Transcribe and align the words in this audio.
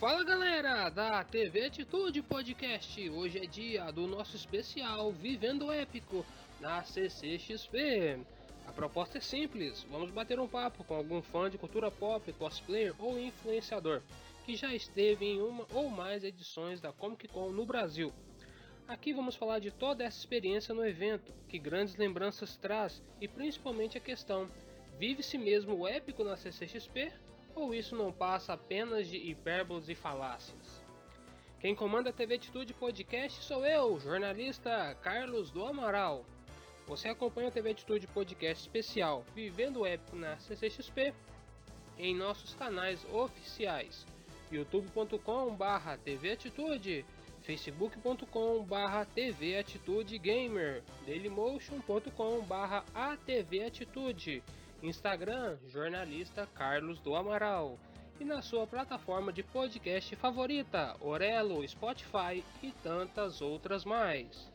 Fala 0.00 0.24
galera 0.24 0.88
da 0.88 1.22
TV 1.22 1.66
Atitude 1.66 2.22
Podcast. 2.22 3.10
Hoje 3.10 3.36
é 3.36 3.44
dia 3.44 3.90
do 3.92 4.06
nosso 4.06 4.34
especial 4.34 5.12
Vivendo 5.12 5.70
Épico 5.70 6.24
na 6.58 6.82
CCXP. 6.82 8.18
A 8.66 8.72
proposta 8.72 9.18
é 9.18 9.20
simples: 9.20 9.86
vamos 9.90 10.10
bater 10.10 10.40
um 10.40 10.48
papo 10.48 10.84
com 10.84 10.94
algum 10.94 11.20
fã 11.20 11.50
de 11.50 11.58
cultura 11.58 11.90
pop, 11.90 12.32
cosplayer 12.32 12.94
ou 12.98 13.20
influenciador 13.20 14.00
que 14.46 14.56
já 14.56 14.74
esteve 14.74 15.26
em 15.26 15.42
uma 15.42 15.66
ou 15.70 15.90
mais 15.90 16.24
edições 16.24 16.80
da 16.80 16.90
Comic 16.92 17.28
Con 17.28 17.50
no 17.50 17.66
Brasil. 17.66 18.10
Aqui 18.88 19.12
vamos 19.12 19.36
falar 19.36 19.58
de 19.58 19.70
toda 19.70 20.02
essa 20.02 20.18
experiência 20.18 20.74
no 20.74 20.82
evento, 20.82 21.30
que 21.46 21.58
grandes 21.58 21.96
lembranças 21.96 22.56
traz 22.56 23.02
e 23.20 23.28
principalmente 23.28 23.98
a 23.98 24.00
questão: 24.00 24.48
vive-se 24.98 25.36
mesmo 25.36 25.76
o 25.76 25.86
épico 25.86 26.24
na 26.24 26.38
CCXP 26.38 27.12
ou 27.60 27.74
isso 27.74 27.94
não 27.94 28.10
passa 28.10 28.54
apenas 28.54 29.06
de 29.06 29.16
hipérboles 29.16 29.88
e 29.88 29.94
falácias? 29.94 30.82
Quem 31.60 31.74
comanda 31.74 32.10
a 32.10 32.12
TV 32.12 32.36
Atitude 32.36 32.72
Podcast 32.72 33.44
sou 33.44 33.66
eu, 33.66 34.00
jornalista 34.00 34.96
Carlos 35.02 35.50
do 35.50 35.64
Amaral. 35.64 36.24
Você 36.86 37.08
acompanha 37.08 37.48
a 37.48 37.50
TV 37.52 37.70
Atitude 37.70 38.06
Podcast 38.06 38.64
especial 38.64 39.24
Vivendo 39.34 39.80
o 39.80 39.86
Épico 39.86 40.16
na 40.16 40.38
CCXP 40.38 41.12
em 41.98 42.16
nossos 42.16 42.54
canais 42.54 43.06
oficiais 43.12 44.06
youtube.com/barra 44.50 45.96
TV 45.98 46.32
Atitude, 46.32 47.04
facebook.com/barra 47.42 49.04
TV 49.04 49.58
Atitude 49.58 50.18
Gamer, 50.18 50.82
dailymotion.com/barra 51.06 52.84
ATV 52.94 53.64
Atitude 53.64 54.42
Instagram, 54.82 55.58
jornalista 55.68 56.46
Carlos 56.54 56.98
do 57.00 57.14
Amaral. 57.14 57.78
E 58.18 58.24
na 58.24 58.40
sua 58.40 58.66
plataforma 58.66 59.32
de 59.32 59.42
podcast 59.42 60.14
favorita, 60.16 60.96
Orelo, 61.00 61.66
Spotify 61.68 62.42
e 62.62 62.72
tantas 62.82 63.42
outras 63.42 63.84
mais. 63.84 64.50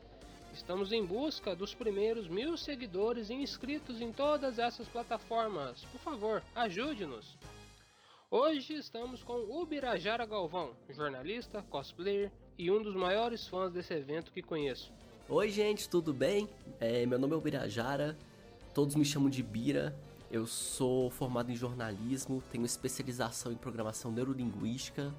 Estamos 0.52 0.90
em 0.90 1.04
busca 1.04 1.54
dos 1.54 1.74
primeiros 1.74 2.28
mil 2.28 2.56
seguidores 2.56 3.30
e 3.30 3.34
inscritos 3.34 4.00
em 4.00 4.12
todas 4.12 4.58
essas 4.58 4.88
plataformas. 4.88 5.84
Por 5.84 6.00
favor, 6.00 6.42
ajude-nos! 6.54 7.38
Hoje 8.28 8.74
estamos 8.74 9.22
com 9.22 9.34
o 9.34 9.64
Birajara 9.64 10.26
Galvão, 10.26 10.72
jornalista, 10.90 11.62
cosplayer 11.70 12.32
e 12.58 12.70
um 12.70 12.82
dos 12.82 12.96
maiores 12.96 13.46
fãs 13.46 13.72
desse 13.72 13.94
evento 13.94 14.32
que 14.32 14.42
conheço. 14.42 14.92
Oi 15.28 15.50
gente, 15.50 15.88
tudo 15.88 16.12
bem? 16.12 16.48
É, 16.80 17.06
meu 17.06 17.18
nome 17.18 17.34
é 17.34 17.36
Ubirajara, 17.36 18.16
todos 18.74 18.96
me 18.96 19.04
chamam 19.04 19.30
de 19.30 19.42
Bira 19.42 19.94
eu 20.30 20.46
sou 20.46 21.10
formado 21.10 21.50
em 21.50 21.56
jornalismo, 21.56 22.42
tenho 22.50 22.64
especialização 22.64 23.52
em 23.52 23.56
programação 23.56 24.10
neurolinguística 24.10 25.14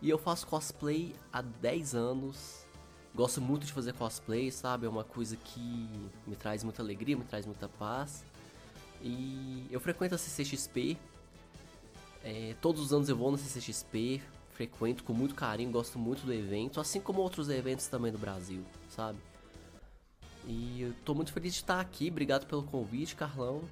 e 0.00 0.08
eu 0.08 0.18
faço 0.18 0.46
cosplay 0.46 1.14
há 1.32 1.42
10 1.42 1.94
anos. 1.94 2.66
Gosto 3.14 3.40
muito 3.40 3.66
de 3.66 3.72
fazer 3.72 3.92
cosplay, 3.92 4.50
sabe? 4.50 4.86
É 4.86 4.88
uma 4.88 5.04
coisa 5.04 5.36
que 5.36 5.88
me 6.26 6.36
traz 6.36 6.64
muita 6.64 6.80
alegria, 6.80 7.16
me 7.16 7.24
traz 7.24 7.44
muita 7.44 7.68
paz. 7.68 8.24
E 9.02 9.66
eu 9.70 9.80
frequento 9.80 10.14
a 10.14 10.18
CCXP. 10.18 10.96
É, 12.22 12.54
todos 12.60 12.80
os 12.82 12.92
anos 12.92 13.08
eu 13.08 13.16
vou 13.16 13.30
na 13.32 13.38
CCXP, 13.38 14.22
frequento 14.50 15.02
com 15.04 15.12
muito 15.12 15.34
carinho, 15.34 15.70
gosto 15.70 15.98
muito 15.98 16.24
do 16.24 16.32
evento, 16.32 16.80
assim 16.80 17.00
como 17.00 17.22
outros 17.22 17.48
eventos 17.48 17.86
também 17.86 18.12
do 18.12 18.18
Brasil, 18.18 18.62
sabe? 18.90 19.18
E 20.46 20.82
eu 20.82 20.94
tô 21.04 21.14
muito 21.14 21.32
feliz 21.32 21.54
de 21.54 21.60
estar 21.60 21.80
aqui, 21.80 22.08
obrigado 22.08 22.46
pelo 22.46 22.62
convite, 22.62 23.16
Carlão. 23.16 23.62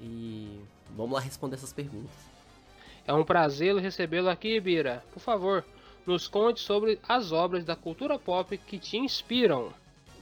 E 0.00 0.60
vamos 0.96 1.12
lá 1.14 1.20
responder 1.20 1.56
essas 1.56 1.72
perguntas. 1.72 2.10
É 3.06 3.12
um 3.12 3.24
prazer 3.24 3.76
recebê-lo 3.76 4.28
aqui, 4.28 4.58
Bira. 4.60 5.04
Por 5.12 5.20
favor, 5.20 5.64
nos 6.06 6.26
conte 6.26 6.60
sobre 6.60 6.98
as 7.06 7.32
obras 7.32 7.64
da 7.64 7.76
cultura 7.76 8.18
pop 8.18 8.56
que 8.58 8.78
te 8.78 8.96
inspiram. 8.96 9.72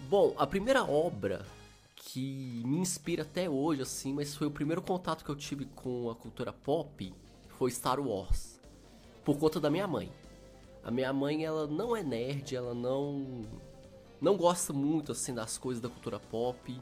Bom, 0.09 0.35
a 0.37 0.47
primeira 0.47 0.85
obra 0.85 1.47
que 1.95 2.63
me 2.65 2.79
inspira 2.79 3.23
até 3.23 3.49
hoje, 3.49 3.83
assim, 3.83 4.13
mas 4.13 4.35
foi 4.35 4.47
o 4.47 4.51
primeiro 4.51 4.83
contato 4.83 5.25
que 5.25 5.31
eu 5.31 5.37
tive 5.37 5.65
com 5.67 6.11
a 6.11 6.15
cultura 6.15 6.53
pop, 6.53 7.15
foi 7.59 7.71
Star 7.71 8.01
Wars. 8.01 8.61
Por 9.25 9.39
conta 9.39 9.61
da 9.61 9.71
minha 9.71 9.87
mãe. 9.87 10.13
A 10.85 10.91
minha 10.91 11.13
mãe, 11.13 11.45
ela 11.45 11.67
não 11.69 11.97
é 11.97 12.03
nerd, 12.03 12.55
ela 12.57 12.75
não 12.75 13.47
não 14.21 14.37
gosta 14.37 14.73
muito 14.73 15.11
assim 15.11 15.35
das 15.35 15.59
coisas 15.59 15.83
da 15.83 15.89
cultura 15.89 16.19
pop. 16.19 16.81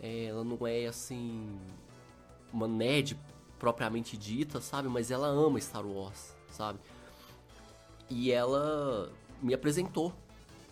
Ela 0.00 0.44
não 0.44 0.66
é 0.66 0.86
assim 0.86 1.58
uma 2.52 2.68
nerd 2.68 3.18
propriamente 3.58 4.16
dita, 4.16 4.60
sabe? 4.60 4.88
Mas 4.88 5.10
ela 5.10 5.26
ama 5.26 5.60
Star 5.60 5.86
Wars, 5.86 6.34
sabe? 6.50 6.78
E 8.08 8.30
ela 8.30 9.12
me 9.42 9.54
apresentou. 9.54 10.12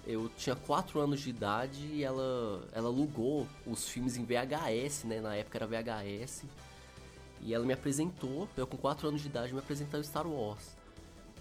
Eu 0.07 0.29
tinha 0.37 0.55
4 0.55 1.01
anos 1.01 1.21
de 1.21 1.31
idade 1.31 1.85
e 1.87 2.05
ela, 2.05 2.63
ela 2.73 2.89
alugou 2.89 3.47
os 3.67 3.89
filmes 3.89 4.17
em 4.17 4.25
VHS, 4.25 5.05
né? 5.05 5.21
Na 5.21 5.35
época 5.35 5.59
era 5.59 5.67
VHS. 5.67 6.45
E 7.43 7.53
ela 7.53 7.67
me 7.67 7.73
apresentou, 7.73 8.49
eu 8.57 8.67
com 8.67 8.77
4 8.77 9.09
anos 9.09 9.21
de 9.21 9.27
idade 9.27 9.53
me 9.53 9.59
apresentou 9.59 10.03
Star 10.03 10.27
Wars. 10.27 10.77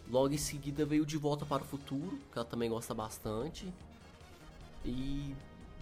Logo 0.09 0.33
em 0.33 0.37
seguida 0.37 0.85
veio 0.85 1.05
De 1.05 1.17
Volta 1.17 1.45
para 1.45 1.63
o 1.63 1.65
Futuro, 1.65 2.19
que 2.31 2.37
ela 2.37 2.45
também 2.45 2.69
gosta 2.69 2.93
bastante. 2.93 3.71
E 4.83 5.35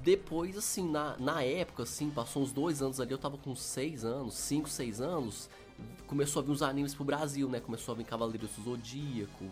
depois, 0.03 0.57
assim, 0.57 0.89
na, 0.89 1.17
na 1.17 1.41
época, 1.41 1.83
assim, 1.83 2.09
passou 2.09 2.43
uns 2.43 2.51
dois 2.51 2.81
anos 2.81 2.99
ali, 2.99 3.11
eu 3.11 3.17
tava 3.17 3.37
com 3.37 3.55
seis 3.55 4.03
anos, 4.03 4.33
cinco, 4.33 4.67
seis 4.67 4.99
anos, 4.99 5.49
começou 6.05 6.41
a 6.41 6.45
vir 6.45 6.51
os 6.51 6.61
animes 6.61 6.93
pro 6.93 7.05
Brasil, 7.05 7.47
né? 7.47 7.61
Começou 7.61 7.93
a 7.93 7.97
vir 7.97 8.03
Cavaleiros 8.03 8.49
do 8.51 8.63
Zodíaco, 8.63 9.45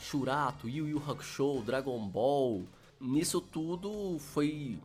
Shurato, 0.00 0.68
Yu 0.68 0.86
Yu 0.86 1.02
Hakusho, 1.04 1.62
Dragon 1.62 1.98
Ball. 2.06 2.62
Nisso 3.00 3.40
tudo 3.40 4.18
foi 4.20 4.78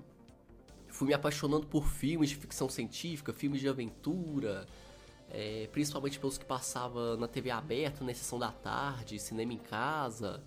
fui 0.87 1.07
me 1.07 1.13
apaixonando 1.13 1.65
por 1.65 1.87
filmes 1.87 2.29
de 2.29 2.35
ficção 2.35 2.69
científica, 2.69 3.33
filmes 3.33 3.61
de 3.61 3.67
aventura, 3.67 4.67
é, 5.29 5.67
principalmente 5.71 6.19
pelos 6.19 6.37
que 6.37 6.45
passava 6.45 7.17
na 7.17 7.27
TV 7.27 7.49
aberta, 7.49 8.03
na 8.03 8.13
sessão 8.13 8.37
da 8.37 8.51
tarde, 8.51 9.19
cinema 9.19 9.53
em 9.53 9.57
casa. 9.57 10.43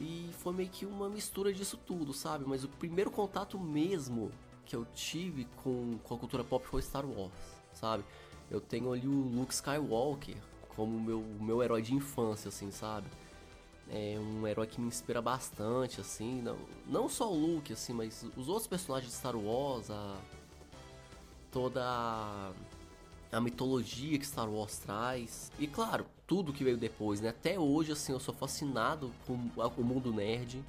E 0.00 0.30
foi 0.38 0.52
meio 0.52 0.68
que 0.68 0.86
uma 0.86 1.08
mistura 1.08 1.52
disso 1.52 1.76
tudo, 1.76 2.12
sabe? 2.12 2.44
Mas 2.46 2.64
o 2.64 2.68
primeiro 2.68 3.10
contato 3.10 3.58
mesmo 3.58 4.30
que 4.64 4.76
eu 4.76 4.84
tive 4.94 5.46
com, 5.62 5.98
com 6.04 6.14
a 6.14 6.18
cultura 6.18 6.44
pop 6.44 6.64
foi 6.66 6.82
Star 6.82 7.04
Wars, 7.04 7.32
sabe? 7.72 8.04
Eu 8.50 8.60
tenho 8.60 8.92
ali 8.92 9.06
o 9.06 9.10
Luke 9.10 9.52
Skywalker 9.52 10.36
como 10.78 11.00
meu, 11.00 11.20
meu 11.40 11.62
herói 11.62 11.82
de 11.82 11.94
infância, 11.94 12.48
assim, 12.48 12.70
sabe? 12.70 13.08
É 13.90 14.16
um 14.20 14.46
herói 14.46 14.66
que 14.66 14.80
me 14.80 14.86
inspira 14.86 15.20
bastante, 15.20 16.00
assim, 16.00 16.40
não, 16.42 16.58
não 16.86 17.08
só 17.08 17.32
o 17.32 17.34
Luke, 17.34 17.72
assim, 17.72 17.92
mas 17.92 18.24
os 18.36 18.48
outros 18.48 18.66
personagens 18.66 19.10
de 19.10 19.18
Star 19.18 19.34
Wars, 19.34 19.90
a, 19.90 20.16
toda 21.50 21.82
a, 21.82 22.52
a 23.32 23.40
mitologia 23.40 24.18
que 24.18 24.26
Star 24.26 24.48
Wars 24.48 24.78
traz. 24.78 25.50
E 25.58 25.66
claro, 25.66 26.06
tudo 26.28 26.52
que 26.52 26.62
veio 26.62 26.76
depois, 26.76 27.22
né? 27.22 27.30
Até 27.30 27.58
hoje, 27.58 27.90
assim, 27.90 28.12
eu 28.12 28.20
sou 28.20 28.34
fascinado 28.34 29.10
com 29.26 29.32
o 29.78 29.82
mundo 29.84 30.12
nerd. 30.12 30.62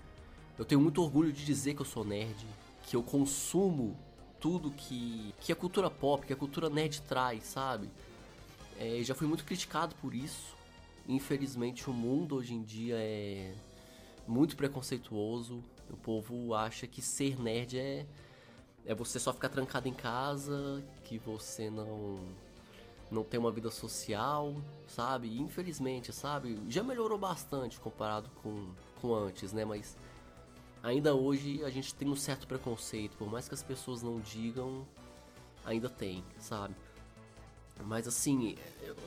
Eu 0.58 0.64
tenho 0.64 0.80
muito 0.80 1.04
orgulho 1.04 1.34
de 1.34 1.46
dizer 1.46 1.76
que 1.76 1.82
eu 1.82 1.86
sou 1.86 2.06
nerd, 2.06 2.48
que 2.84 2.96
eu 2.96 3.04
consumo 3.04 3.96
tudo 4.40 4.72
que, 4.72 5.36
que 5.42 5.52
a 5.52 5.56
cultura 5.56 5.90
pop, 5.90 6.26
que 6.26 6.32
a 6.32 6.36
cultura 6.36 6.70
nerd 6.70 7.02
traz, 7.02 7.44
sabe? 7.44 7.90
É, 8.80 9.04
já 9.04 9.14
fui 9.14 9.28
muito 9.28 9.44
criticado 9.44 9.94
por 9.96 10.16
isso. 10.16 10.56
Infelizmente, 11.06 11.90
o 11.90 11.94
mundo 11.94 12.38
hoje 12.38 12.54
em 12.54 12.64
dia 12.64 12.96
é 12.98 13.54
muito 14.26 14.56
preconceituoso. 14.56 15.62
O 15.90 15.98
povo 15.98 16.54
acha 16.54 16.88
que 16.88 17.02
ser 17.02 17.38
nerd 17.38 17.78
é, 17.78 18.06
é 18.86 18.96
você 18.96 19.20
só 19.20 19.34
ficar 19.34 19.50
trancado 19.50 19.90
em 19.90 19.94
casa, 19.94 20.82
que 21.04 21.18
você 21.18 21.70
não 21.70 22.18
não 23.12 23.24
tem 23.24 23.40
uma 23.40 23.52
vida 23.52 23.72
social, 23.72 24.56
sabe? 24.88 25.40
Infelizmente, 25.40 26.14
sabe? 26.14 26.60
Já 26.68 26.84
melhorou 26.84 27.18
bastante 27.18 27.80
comparado 27.80 28.30
com, 28.42 28.70
com 29.02 29.14
antes, 29.14 29.52
né? 29.52 29.66
Mas 29.66 29.98
ainda 30.84 31.16
hoje 31.16 31.64
a 31.64 31.70
gente 31.70 31.94
tem 31.96 32.08
um 32.08 32.16
certo 32.16 32.48
preconceito, 32.48 33.18
por 33.18 33.30
mais 33.30 33.48
que 33.48 33.54
as 33.54 33.64
pessoas 33.64 34.04
não 34.04 34.20
digam, 34.20 34.86
ainda 35.66 35.90
tem, 35.90 36.24
sabe? 36.38 36.76
Mas 37.86 38.08
assim, 38.08 38.56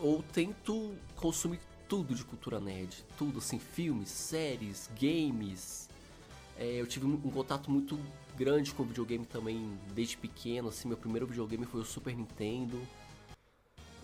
eu 0.02 0.24
tento 0.32 0.94
consumir 1.16 1.60
tudo 1.88 2.14
de 2.14 2.24
cultura 2.24 2.58
nerd, 2.58 3.04
tudo 3.18 3.38
assim, 3.38 3.58
filmes, 3.58 4.08
séries, 4.08 4.90
games. 4.98 5.88
É, 6.56 6.80
eu 6.80 6.86
tive 6.86 7.06
um 7.06 7.18
contato 7.18 7.70
muito 7.70 7.98
grande 8.36 8.72
com 8.72 8.82
videogame 8.82 9.26
também 9.26 9.78
desde 9.94 10.16
pequeno, 10.16 10.68
assim, 10.68 10.88
meu 10.88 10.96
primeiro 10.96 11.26
videogame 11.26 11.66
foi 11.66 11.80
o 11.80 11.84
Super 11.84 12.16
Nintendo. 12.16 12.80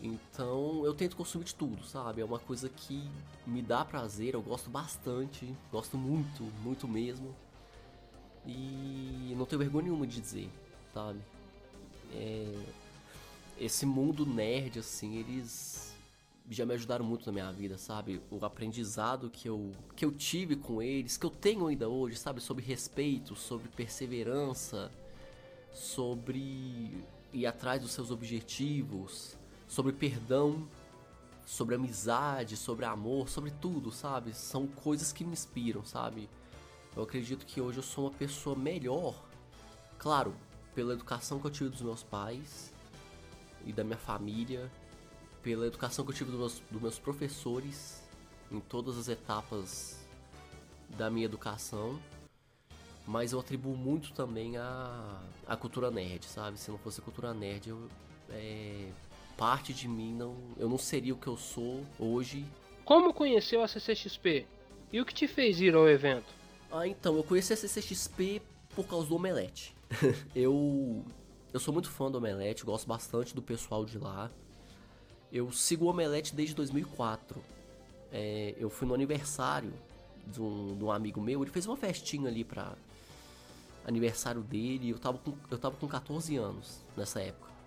Então 0.02 0.84
eu 0.84 0.94
tento 0.94 1.16
consumir 1.16 1.44
de 1.44 1.54
tudo, 1.54 1.84
sabe? 1.84 2.20
É 2.20 2.24
uma 2.24 2.38
coisa 2.38 2.68
que 2.68 3.08
me 3.46 3.62
dá 3.62 3.84
prazer, 3.84 4.34
eu 4.34 4.42
gosto 4.42 4.70
bastante, 4.70 5.52
gosto 5.72 5.96
muito, 5.96 6.44
muito 6.62 6.86
mesmo. 6.86 7.34
E 8.46 9.34
não 9.36 9.44
tenho 9.44 9.58
vergonha 9.58 9.84
nenhuma 9.84 10.06
de 10.06 10.20
dizer, 10.20 10.50
sabe? 10.94 11.18
É... 12.12 12.54
Esse 13.58 13.84
mundo 13.84 14.24
nerd, 14.24 14.78
assim, 14.78 15.16
eles 15.16 15.92
já 16.48 16.64
me 16.64 16.74
ajudaram 16.74 17.04
muito 17.04 17.26
na 17.26 17.32
minha 17.32 17.52
vida, 17.52 17.76
sabe? 17.76 18.22
O 18.30 18.44
aprendizado 18.44 19.28
que 19.28 19.48
eu, 19.48 19.72
que 19.94 20.04
eu 20.04 20.12
tive 20.12 20.56
com 20.56 20.80
eles, 20.80 21.16
que 21.16 21.26
eu 21.26 21.30
tenho 21.30 21.66
ainda 21.66 21.88
hoje, 21.88 22.16
sabe? 22.16 22.40
Sobre 22.40 22.64
respeito, 22.64 23.34
sobre 23.34 23.68
perseverança, 23.68 24.90
sobre 25.72 27.04
ir 27.32 27.46
atrás 27.46 27.82
dos 27.82 27.90
seus 27.90 28.10
objetivos, 28.10 29.37
sobre 29.68 29.92
perdão, 29.92 30.66
sobre 31.46 31.74
amizade, 31.74 32.56
sobre 32.56 32.84
amor, 32.84 33.28
sobre 33.28 33.50
tudo, 33.50 33.92
sabe? 33.92 34.34
São 34.34 34.66
coisas 34.66 35.12
que 35.12 35.24
me 35.24 35.32
inspiram, 35.32 35.84
sabe? 35.84 36.28
Eu 36.96 37.02
acredito 37.02 37.46
que 37.46 37.60
hoje 37.60 37.78
eu 37.78 37.82
sou 37.82 38.06
uma 38.06 38.10
pessoa 38.10 38.56
melhor, 38.56 39.14
claro, 39.98 40.34
pela 40.74 40.94
educação 40.94 41.38
que 41.38 41.46
eu 41.46 41.50
tive 41.50 41.70
dos 41.70 41.82
meus 41.82 42.02
pais 42.02 42.72
e 43.64 43.72
da 43.72 43.84
minha 43.84 43.98
família 43.98 44.70
pela 45.42 45.66
educação 45.66 46.04
que 46.04 46.10
eu 46.10 46.14
tive 46.14 46.30
dos 46.30 46.38
meus, 46.38 46.62
dos 46.70 46.82
meus 46.82 46.98
professores 46.98 48.02
em 48.50 48.60
todas 48.60 48.98
as 48.98 49.08
etapas 49.08 49.98
da 50.90 51.10
minha 51.10 51.24
educação. 51.24 51.98
Mas 53.06 53.32
eu 53.32 53.40
atribuo 53.40 53.76
muito 53.76 54.12
também 54.12 54.58
a, 54.58 55.20
a 55.46 55.56
cultura 55.56 55.90
nerd, 55.90 56.26
sabe? 56.26 56.58
Se 56.58 56.70
não 56.70 56.78
fosse 56.78 57.00
cultura 57.00 57.32
nerd, 57.32 57.70
eu, 57.70 57.88
é, 58.30 58.90
parte 59.38 59.72
de 59.72 59.88
mim 59.88 60.12
não. 60.12 60.36
Eu 60.58 60.68
não 60.68 60.76
seria 60.76 61.14
o 61.14 61.16
que 61.16 61.28
eu 61.28 61.36
sou 61.36 61.86
hoje. 61.98 62.44
Como 62.84 63.14
conheceu 63.14 63.62
a 63.62 63.68
CCXP? 63.68 64.46
E 64.92 65.00
o 65.00 65.06
que 65.06 65.14
te 65.14 65.28
fez 65.28 65.60
ir 65.60 65.74
ao 65.74 65.88
evento? 65.88 66.26
Ah, 66.70 66.86
então, 66.86 67.16
eu 67.16 67.22
conheci 67.22 67.52
a 67.52 67.56
CCXP 67.56 68.42
por 68.74 68.86
causa 68.86 69.06
do 69.06 69.14
Omelete. 69.14 69.74
eu, 70.34 71.04
eu 71.52 71.60
sou 71.60 71.72
muito 71.72 71.88
fã 71.88 72.10
do 72.10 72.18
Omelete, 72.18 72.64
gosto 72.64 72.86
bastante 72.86 73.34
do 73.34 73.40
pessoal 73.40 73.84
de 73.84 73.96
lá. 73.96 74.30
Eu 75.32 75.52
sigo 75.52 75.84
o 75.84 75.88
Omelete 75.88 76.34
desde 76.34 76.54
2004. 76.54 77.42
É, 78.10 78.54
eu 78.58 78.68
fui 78.68 78.88
no 78.88 78.94
aniversário 78.94 79.72
de 80.26 80.42
um, 80.42 80.76
de 80.76 80.84
um, 80.84 80.90
amigo 80.90 81.20
meu, 81.20 81.42
ele 81.42 81.50
fez 81.50 81.66
uma 81.66 81.76
festinha 81.76 82.28
ali 82.28 82.42
pra 82.42 82.74
aniversário 83.86 84.42
dele. 84.42 84.90
Eu 84.90 84.98
tava, 84.98 85.18
com, 85.18 85.34
eu 85.50 85.58
tava 85.58 85.76
com 85.76 85.86
14 85.86 86.36
anos 86.36 86.82
nessa 86.96 87.20
época. 87.20 87.57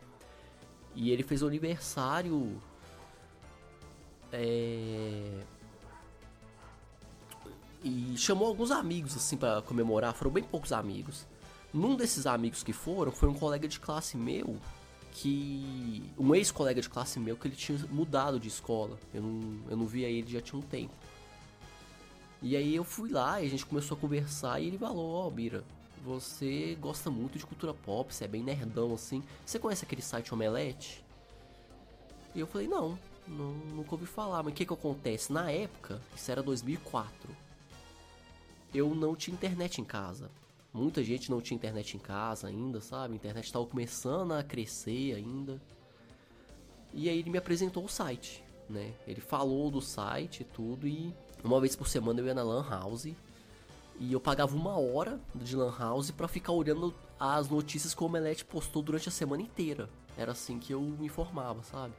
E 0.96 1.12
ele 1.12 1.24
fez 1.24 1.42
o 1.42 1.48
aniversário. 1.48 2.62
É, 4.34 5.44
e 7.84 8.16
chamou 8.18 8.48
alguns 8.48 8.72
amigos 8.72 9.16
assim 9.16 9.36
para 9.36 9.62
comemorar, 9.64 10.14
foram 10.14 10.32
bem 10.32 10.44
poucos 10.44 10.72
amigos. 10.72 11.28
Num 11.74 11.96
desses 11.96 12.28
amigos 12.28 12.64
que 12.64 12.74
foram 12.74 13.12
foi 13.12 13.28
um 13.30 13.34
colega 13.34 13.68
de 13.68 13.80
classe 13.80 14.18
meu 14.18 14.58
que 15.12 16.04
um 16.18 16.34
ex-colega 16.34 16.82
de 16.82 16.90
classe 16.90 17.20
meu 17.20 17.36
que 17.36 17.48
ele 17.48 17.56
tinha 17.56 17.78
mudado 17.90 18.40
de 18.40 18.48
escola. 18.48 18.98
Eu 19.14 19.22
não, 19.22 19.60
eu 19.70 19.78
não 19.78 19.86
via 19.86 20.08
ele 20.08 20.32
já 20.32 20.42
tinha 20.42 20.60
um 20.60 20.64
tempo. 20.64 20.94
E 22.42 22.56
aí 22.56 22.76
eu 22.76 22.84
fui 22.84 23.10
lá 23.10 23.42
e 23.42 23.46
a 23.48 23.50
gente 23.50 23.66
começou 23.66 23.98
a 23.98 24.00
conversar 24.00 24.60
e 24.60 24.68
ele 24.68 24.78
falou, 24.78 25.12
ó, 25.12 25.28
oh, 25.28 25.32
Bira, 25.32 25.64
você 26.04 26.78
gosta 26.80 27.10
muito 27.10 27.38
de 27.38 27.46
cultura 27.46 27.74
pop, 27.74 28.14
você 28.14 28.26
é 28.26 28.28
bem 28.28 28.44
nerdão 28.44 28.94
assim. 28.94 29.24
Você 29.46 29.60
conhece 29.60 29.86
aquele 29.86 30.02
site 30.02 30.34
Omelete? 30.34 31.04
E 32.34 32.40
eu 32.40 32.48
falei, 32.48 32.68
não, 32.68 32.98
não 33.28 33.52
nunca 33.52 33.94
ouvi 33.94 34.06
falar. 34.06 34.44
Mas 34.44 34.54
o 34.54 34.56
que 34.56 34.66
que 34.66 34.74
acontece? 34.74 35.32
Na 35.32 35.52
época, 35.52 36.02
isso 36.16 36.32
era 36.32 36.42
2004, 36.42 37.30
eu 38.74 38.96
não 38.96 39.16
tinha 39.16 39.34
internet 39.34 39.82
em 39.82 39.86
casa. 39.86 40.30
Muita 40.74 41.04
gente 41.04 41.30
não 41.30 41.42
tinha 41.42 41.56
internet 41.56 41.98
em 41.98 42.00
casa 42.00 42.48
ainda, 42.48 42.80
sabe? 42.80 43.14
A 43.14 43.16
internet 43.18 43.46
estava 43.46 43.66
começando 43.66 44.32
a 44.32 44.42
crescer 44.42 45.16
ainda. 45.16 45.62
E 46.94 47.10
aí 47.10 47.20
ele 47.20 47.30
me 47.30 47.38
apresentou 47.38 47.84
o 47.84 47.90
site, 47.90 48.42
né? 48.70 48.94
Ele 49.06 49.20
falou 49.20 49.70
do 49.70 49.82
site 49.82 50.42
e 50.42 50.44
tudo 50.46 50.88
e 50.88 51.14
uma 51.44 51.60
vez 51.60 51.76
por 51.76 51.88
semana 51.88 52.22
eu 52.22 52.26
ia 52.26 52.34
na 52.34 52.44
Lan 52.44 52.66
House 52.70 53.14
e 54.02 54.14
eu 54.14 54.20
pagava 54.20 54.56
uma 54.56 54.80
hora 54.80 55.22
de 55.36 55.56
Lan 55.56 55.72
House 55.78 56.10
para 56.10 56.28
ficar 56.28 56.54
olhando 56.54 56.92
as 57.20 57.48
notícias 57.48 57.94
que 57.94 58.02
o 58.02 58.08
Omelete 58.08 58.44
postou 58.44 58.82
durante 58.82 59.08
a 59.08 59.12
semana 59.12 59.44
inteira. 59.44 59.88
Era 60.18 60.32
assim 60.32 60.58
que 60.58 60.74
eu 60.74 60.82
me 60.82 61.06
informava, 61.06 61.62
sabe? 61.62 61.94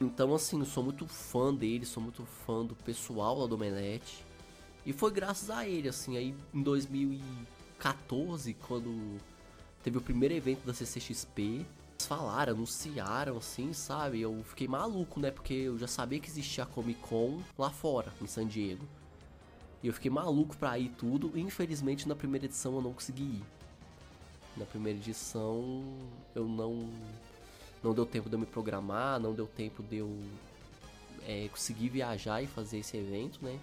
Então, 0.00 0.34
assim, 0.34 0.58
eu 0.58 0.64
sou 0.64 0.82
muito 0.82 1.06
fã 1.06 1.54
dele, 1.54 1.84
sou 1.84 2.02
muito 2.02 2.24
fã 2.24 2.64
do 2.64 2.74
pessoal 2.74 3.38
lá 3.38 3.46
do 3.46 3.54
Omelete. 3.54 4.24
E 4.86 4.94
foi 4.94 5.10
graças 5.10 5.50
a 5.50 5.68
ele, 5.68 5.90
assim, 5.90 6.16
aí 6.16 6.34
em 6.54 6.62
2000 6.62 7.20
14, 7.78 8.54
quando 8.66 9.20
teve 9.82 9.98
o 9.98 10.00
primeiro 10.00 10.32
evento 10.32 10.64
da 10.64 10.72
CCXP, 10.72 11.66
falaram, 11.98 12.54
anunciaram 12.54 13.36
assim, 13.36 13.72
sabe? 13.72 14.22
Eu 14.22 14.42
fiquei 14.44 14.68
maluco, 14.68 15.20
né? 15.20 15.30
Porque 15.30 15.52
eu 15.52 15.76
já 15.76 15.88
sabia 15.88 16.18
que 16.18 16.30
existia 16.30 16.64
a 16.64 16.66
Comic 16.66 17.00
Con 17.00 17.42
lá 17.58 17.70
fora, 17.70 18.10
em 18.22 18.26
San 18.26 18.46
Diego. 18.46 18.86
E 19.82 19.88
eu 19.88 19.92
fiquei 19.92 20.10
maluco 20.10 20.56
pra 20.56 20.78
ir 20.78 20.90
tudo. 20.90 21.32
E 21.34 21.40
infelizmente 21.40 22.08
na 22.08 22.14
primeira 22.14 22.46
edição 22.46 22.74
eu 22.76 22.82
não 22.82 22.92
consegui 22.92 23.22
ir. 23.22 23.42
Na 24.56 24.64
primeira 24.64 24.98
edição 24.98 25.82
eu 26.34 26.46
não. 26.46 26.88
Não 27.82 27.92
deu 27.92 28.06
tempo 28.06 28.28
de 28.28 28.36
eu 28.36 28.38
me 28.38 28.46
programar, 28.46 29.18
não 29.18 29.34
deu 29.34 29.46
tempo 29.46 29.82
de 29.82 29.96
eu 29.96 30.16
é, 31.26 31.48
conseguir 31.48 31.88
viajar 31.88 32.40
e 32.40 32.46
fazer 32.46 32.78
esse 32.78 32.96
evento, 32.96 33.44
né? 33.44 33.58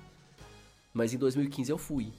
Mas 0.93 1.13
em 1.13 1.17
2015 1.17 1.71
eu 1.71 1.77
fui. 1.77 2.11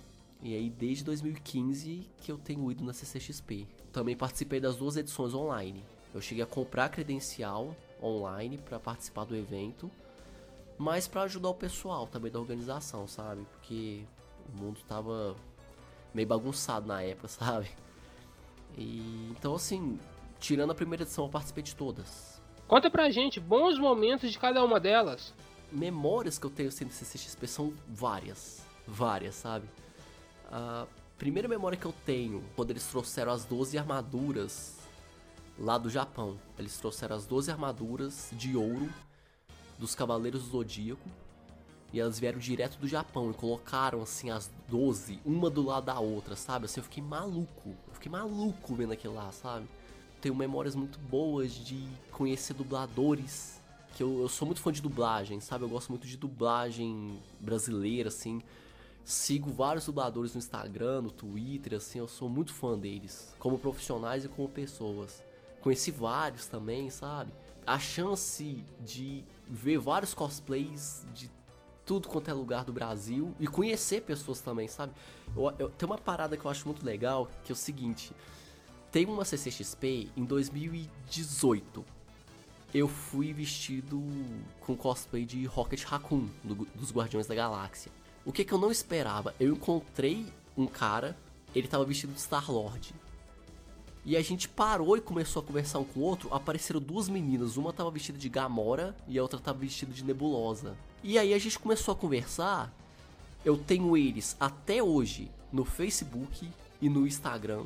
E 0.42 0.54
aí, 0.54 0.70
desde 0.70 1.04
2015 1.04 2.06
que 2.22 2.32
eu 2.32 2.38
tenho 2.38 2.70
ido 2.70 2.82
na 2.82 2.94
CCXP. 2.94 3.66
Também 3.92 4.16
participei 4.16 4.60
das 4.60 4.76
duas 4.76 4.96
edições 4.96 5.34
online. 5.34 5.82
Eu 6.14 6.20
cheguei 6.20 6.42
a 6.42 6.46
comprar 6.46 6.88
credencial 6.88 7.76
online 8.02 8.56
para 8.56 8.78
participar 8.78 9.24
do 9.24 9.36
evento, 9.36 9.90
mas 10.80 11.06
para 11.06 11.24
ajudar 11.24 11.50
o 11.50 11.54
pessoal 11.54 12.06
também 12.06 12.32
da 12.32 12.40
organização, 12.40 13.06
sabe? 13.06 13.46
Porque 13.52 14.02
o 14.48 14.56
mundo 14.56 14.80
tava 14.88 15.36
meio 16.14 16.26
bagunçado 16.26 16.86
na 16.86 17.02
época, 17.02 17.28
sabe? 17.28 17.68
E 18.78 19.28
então 19.30 19.54
assim, 19.54 20.00
tirando 20.38 20.70
a 20.70 20.74
primeira 20.74 21.02
edição, 21.02 21.26
eu 21.26 21.30
participei 21.30 21.62
de 21.62 21.76
todas. 21.76 22.40
Conta 22.66 22.88
pra 22.88 23.10
gente 23.10 23.38
bons 23.38 23.78
momentos 23.78 24.32
de 24.32 24.38
cada 24.38 24.64
uma 24.64 24.80
delas. 24.80 25.34
Memórias 25.70 26.38
que 26.38 26.46
eu 26.46 26.50
tenho 26.50 26.72
sendo 26.72 26.92
CCXP 26.92 27.46
são 27.46 27.74
várias, 27.86 28.64
várias, 28.86 29.34
sabe? 29.34 29.68
A 30.50 30.86
primeira 31.18 31.46
memória 31.46 31.76
que 31.76 31.86
eu 31.86 31.94
tenho, 32.06 32.42
quando 32.56 32.70
eles 32.70 32.86
trouxeram 32.86 33.32
as 33.32 33.44
12 33.44 33.76
armaduras 33.76 34.78
lá 35.58 35.76
do 35.76 35.90
Japão. 35.90 36.40
Eles 36.58 36.78
trouxeram 36.78 37.16
as 37.16 37.26
12 37.26 37.50
armaduras 37.50 38.30
de 38.32 38.56
ouro 38.56 38.88
dos 39.80 39.94
Cavaleiros 39.94 40.44
do 40.44 40.50
Zodíaco. 40.50 41.08
E 41.92 41.98
elas 41.98 42.20
vieram 42.20 42.38
direto 42.38 42.78
do 42.78 42.86
Japão 42.86 43.30
e 43.30 43.34
colocaram 43.34 44.00
assim 44.00 44.30
as 44.30 44.48
12, 44.68 45.18
uma 45.24 45.50
do 45.50 45.62
lado 45.62 45.86
da 45.86 45.98
outra, 45.98 46.36
sabe? 46.36 46.66
Assim, 46.66 46.78
eu 46.78 46.84
fiquei 46.84 47.02
maluco. 47.02 47.70
Eu 47.88 47.94
fiquei 47.94 48.12
maluco 48.12 48.74
vendo 48.76 48.92
aquilo 48.92 49.14
lá, 49.14 49.32
sabe? 49.32 49.66
Tenho 50.20 50.34
memórias 50.34 50.76
muito 50.76 50.98
boas 51.00 51.52
de 51.52 51.84
conhecer 52.12 52.54
dubladores. 52.54 53.58
Que 53.96 54.04
eu, 54.04 54.20
eu 54.20 54.28
sou 54.28 54.46
muito 54.46 54.60
fã 54.60 54.70
de 54.70 54.80
dublagem, 54.80 55.40
sabe? 55.40 55.64
Eu 55.64 55.68
gosto 55.68 55.88
muito 55.88 56.06
de 56.06 56.16
dublagem 56.16 57.18
brasileira, 57.40 58.08
assim. 58.08 58.40
Sigo 59.04 59.50
vários 59.50 59.86
dubladores 59.86 60.34
no 60.34 60.38
Instagram, 60.38 61.00
no 61.00 61.10
Twitter, 61.10 61.74
assim, 61.74 61.98
eu 61.98 62.06
sou 62.06 62.28
muito 62.28 62.52
fã 62.52 62.78
deles, 62.78 63.34
como 63.40 63.58
profissionais 63.58 64.24
e 64.24 64.28
como 64.28 64.48
pessoas. 64.48 65.20
Conheci 65.60 65.90
vários 65.90 66.46
também, 66.46 66.88
sabe? 66.90 67.32
A 67.66 67.78
chance 67.78 68.64
de 68.80 69.24
ver 69.48 69.78
vários 69.78 70.14
cosplays 70.14 71.04
de 71.14 71.30
tudo 71.84 72.08
quanto 72.08 72.30
é 72.30 72.32
lugar 72.32 72.64
do 72.64 72.72
Brasil 72.72 73.34
e 73.40 73.46
conhecer 73.46 74.02
pessoas 74.02 74.40
também, 74.40 74.68
sabe? 74.68 74.92
Eu, 75.36 75.52
eu, 75.58 75.68
tem 75.70 75.88
uma 75.88 75.98
parada 75.98 76.36
que 76.36 76.44
eu 76.44 76.50
acho 76.50 76.66
muito 76.66 76.84
legal, 76.84 77.28
que 77.44 77.50
é 77.50 77.54
o 77.54 77.56
seguinte: 77.56 78.12
tem 78.92 79.06
uma 79.06 79.24
CCXP 79.24 80.08
em 80.16 80.24
2018. 80.24 81.84
Eu 82.72 82.86
fui 82.86 83.32
vestido 83.32 84.00
com 84.60 84.76
cosplay 84.76 85.24
de 85.24 85.44
Rocket 85.46 85.82
Raccoon, 85.84 86.28
do, 86.44 86.54
dos 86.74 86.92
Guardiões 86.92 87.26
da 87.26 87.34
Galáxia. 87.34 87.90
O 88.24 88.32
que, 88.32 88.44
que 88.44 88.52
eu 88.52 88.58
não 88.58 88.70
esperava? 88.70 89.34
Eu 89.40 89.54
encontrei 89.54 90.26
um 90.56 90.66
cara, 90.66 91.16
ele 91.54 91.66
tava 91.66 91.84
vestido 91.84 92.12
de 92.12 92.20
Star-Lord. 92.20 92.94
E 94.04 94.16
a 94.16 94.22
gente 94.22 94.48
parou 94.48 94.96
e 94.96 95.00
começou 95.00 95.42
a 95.42 95.44
conversar 95.44 95.78
um 95.78 95.84
com 95.84 96.00
o 96.00 96.02
outro. 96.02 96.32
Apareceram 96.32 96.80
duas 96.80 97.08
meninas, 97.08 97.56
uma 97.56 97.72
tava 97.72 97.90
vestida 97.90 98.18
de 98.18 98.28
Gamora 98.28 98.96
e 99.06 99.18
a 99.18 99.22
outra 99.22 99.38
tava 99.38 99.58
vestida 99.58 99.92
de 99.92 100.04
Nebulosa. 100.04 100.76
E 101.02 101.18
aí 101.18 101.34
a 101.34 101.38
gente 101.38 101.58
começou 101.58 101.92
a 101.92 101.96
conversar. 101.96 102.72
Eu 103.44 103.56
tenho 103.56 103.96
eles 103.96 104.36
até 104.40 104.82
hoje 104.82 105.30
no 105.52 105.64
Facebook 105.64 106.50
e 106.80 106.88
no 106.88 107.06
Instagram. 107.06 107.64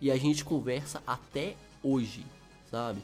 E 0.00 0.10
a 0.10 0.16
gente 0.16 0.44
conversa 0.44 1.02
até 1.06 1.54
hoje, 1.82 2.24
sabe? 2.70 3.02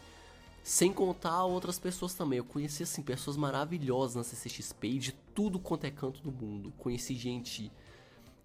Sem 0.65 0.93
contar 0.93 1.45
outras 1.45 1.79
pessoas 1.79 2.15
também. 2.15 2.39
Eu 2.39 2.45
conheci, 2.45 2.83
assim, 2.83 3.03
pessoas 3.03 3.37
maravilhosas 3.37 4.17
na 4.17 4.25
CCXP 4.25 4.99
de 4.99 5.13
tudo 5.35 5.59
quanto 5.59 5.85
é 5.85 5.91
canto 5.91 6.21
do 6.21 6.33
mundo. 6.33 6.73
Conheci 6.79 7.15
gente 7.15 7.71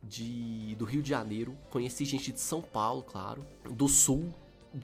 de, 0.04 0.76
do 0.76 0.86
Rio 0.86 1.02
de 1.02 1.10
Janeiro, 1.10 1.58
conheci 1.70 2.06
gente 2.06 2.32
de 2.32 2.40
São 2.40 2.62
Paulo, 2.62 3.04
claro, 3.04 3.46
do 3.70 3.88
Sul. 3.88 4.34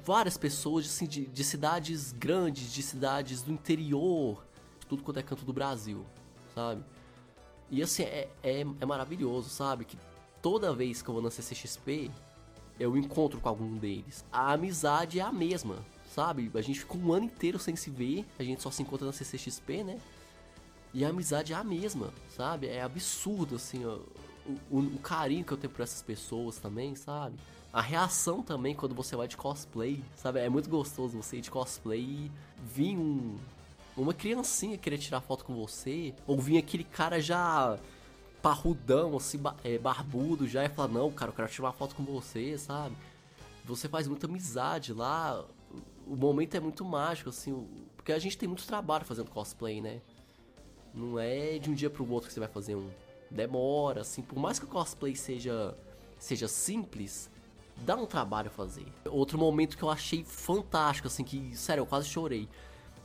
Várias 0.05 0.37
pessoas, 0.37 0.85
assim, 0.85 1.05
de, 1.05 1.25
de 1.25 1.43
cidades 1.43 2.11
grandes, 2.11 2.71
de 2.71 2.81
cidades 2.81 3.41
do 3.41 3.51
interior, 3.51 4.45
tudo 4.87 5.03
quanto 5.03 5.19
é 5.19 5.23
canto 5.23 5.43
do 5.43 5.51
Brasil, 5.51 6.05
sabe? 6.53 6.83
E 7.71 7.83
assim, 7.83 8.03
é, 8.03 8.29
é, 8.43 8.61
é 8.61 8.85
maravilhoso, 8.85 9.49
sabe? 9.49 9.85
Que 9.85 9.97
toda 10.41 10.73
vez 10.73 11.01
que 11.01 11.09
eu 11.09 11.13
vou 11.13 11.23
na 11.23 11.29
CCXP, 11.29 12.09
eu 12.79 12.95
encontro 12.97 13.39
com 13.39 13.49
algum 13.49 13.77
deles. 13.77 14.25
A 14.31 14.53
amizade 14.53 15.19
é 15.19 15.23
a 15.23 15.31
mesma, 15.31 15.77
sabe? 16.13 16.49
A 16.55 16.61
gente 16.61 16.79
fica 16.79 16.97
um 16.97 17.13
ano 17.13 17.25
inteiro 17.25 17.59
sem 17.59 17.75
se 17.75 17.89
ver, 17.89 18.25
a 18.39 18.43
gente 18.43 18.61
só 18.61 18.71
se 18.71 18.81
encontra 18.81 19.05
na 19.05 19.13
CCXP, 19.13 19.83
né? 19.83 19.99
E 20.93 21.05
a 21.05 21.09
amizade 21.09 21.53
é 21.53 21.55
a 21.55 21.63
mesma, 21.63 22.11
sabe? 22.35 22.67
É 22.67 22.81
absurdo, 22.81 23.55
assim, 23.55 23.85
ó, 23.85 23.99
o, 24.69 24.79
o, 24.79 24.99
carinho 24.99 25.43
que 25.43 25.51
eu 25.51 25.57
tenho 25.57 25.71
por 25.71 25.81
essas 25.81 26.01
pessoas 26.01 26.57
também, 26.57 26.95
sabe? 26.95 27.35
A 27.71 27.81
reação 27.81 28.41
também 28.41 28.75
quando 28.75 28.95
você 28.95 29.15
vai 29.15 29.27
de 29.27 29.37
cosplay, 29.37 30.03
sabe? 30.15 30.39
É 30.39 30.49
muito 30.49 30.69
gostoso 30.69 31.21
você 31.21 31.37
ir 31.37 31.41
de 31.41 31.51
cosplay 31.51 32.01
e 32.01 32.31
vir 32.63 32.97
um, 32.97 33.37
uma 33.95 34.13
criancinha 34.13 34.77
querer 34.77 34.97
tirar 34.97 35.21
foto 35.21 35.45
com 35.45 35.53
você, 35.55 36.13
ou 36.25 36.39
vir 36.39 36.57
aquele 36.57 36.83
cara 36.83 37.21
já 37.21 37.77
parrudão, 38.41 39.17
assim, 39.17 39.39
é, 39.63 39.77
barbudo 39.77 40.47
já 40.47 40.63
e 40.63 40.69
falar, 40.69 40.87
não, 40.87 41.11
cara, 41.11 41.31
eu 41.31 41.35
quero 41.35 41.47
tirar 41.49 41.67
uma 41.67 41.73
foto 41.73 41.95
com 41.95 42.03
você, 42.03 42.57
sabe? 42.57 42.95
Você 43.65 43.87
faz 43.87 44.07
muita 44.07 44.27
amizade 44.27 44.93
lá, 44.93 45.45
o 46.07 46.15
momento 46.15 46.55
é 46.55 46.59
muito 46.59 46.83
mágico, 46.83 47.29
assim, 47.29 47.67
porque 47.95 48.11
a 48.11 48.19
gente 48.19 48.37
tem 48.37 48.47
muito 48.47 48.65
trabalho 48.65 49.05
fazendo 49.05 49.29
cosplay, 49.29 49.81
né? 49.81 50.01
Não 50.93 51.19
é 51.19 51.59
de 51.59 51.69
um 51.69 51.73
dia 51.73 51.89
pro 51.89 52.09
outro 52.09 52.27
que 52.27 52.33
você 52.33 52.39
vai 52.39 52.49
fazer 52.49 52.75
um. 52.75 52.89
Demora, 53.29 54.01
assim, 54.01 54.21
por 54.21 54.37
mais 54.37 54.57
que 54.57 54.65
o 54.65 54.67
cosplay 54.67 55.15
seja, 55.15 55.77
seja 56.17 56.47
simples, 56.47 57.29
dá 57.77 57.95
um 57.95 58.05
trabalho 58.05 58.49
fazer. 58.49 58.85
Outro 59.05 59.37
momento 59.37 59.77
que 59.77 59.83
eu 59.83 59.89
achei 59.89 60.23
fantástico, 60.23 61.07
assim, 61.07 61.23
que, 61.23 61.55
sério, 61.55 61.81
eu 61.81 61.85
quase 61.85 62.07
chorei. 62.07 62.47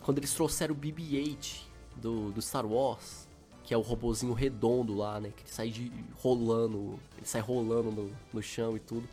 Quando 0.02 0.18
eles 0.18 0.32
trouxeram 0.34 0.74
o 0.74 0.78
BB-8 0.78 1.62
do, 1.96 2.30
do 2.32 2.42
Star 2.42 2.66
Wars, 2.66 3.28
que 3.64 3.72
é 3.72 3.76
o 3.76 3.80
robozinho 3.80 4.32
redondo 4.32 4.94
lá, 4.94 5.18
né? 5.18 5.32
Que 5.34 5.42
ele 5.42 5.50
sai 5.50 5.70
de, 5.70 5.90
rolando, 6.16 6.98
ele 7.16 7.26
sai 7.26 7.40
rolando 7.40 7.90
no, 7.90 8.10
no 8.32 8.42
chão 8.42 8.76
e 8.76 8.80
tudo. 8.80 9.08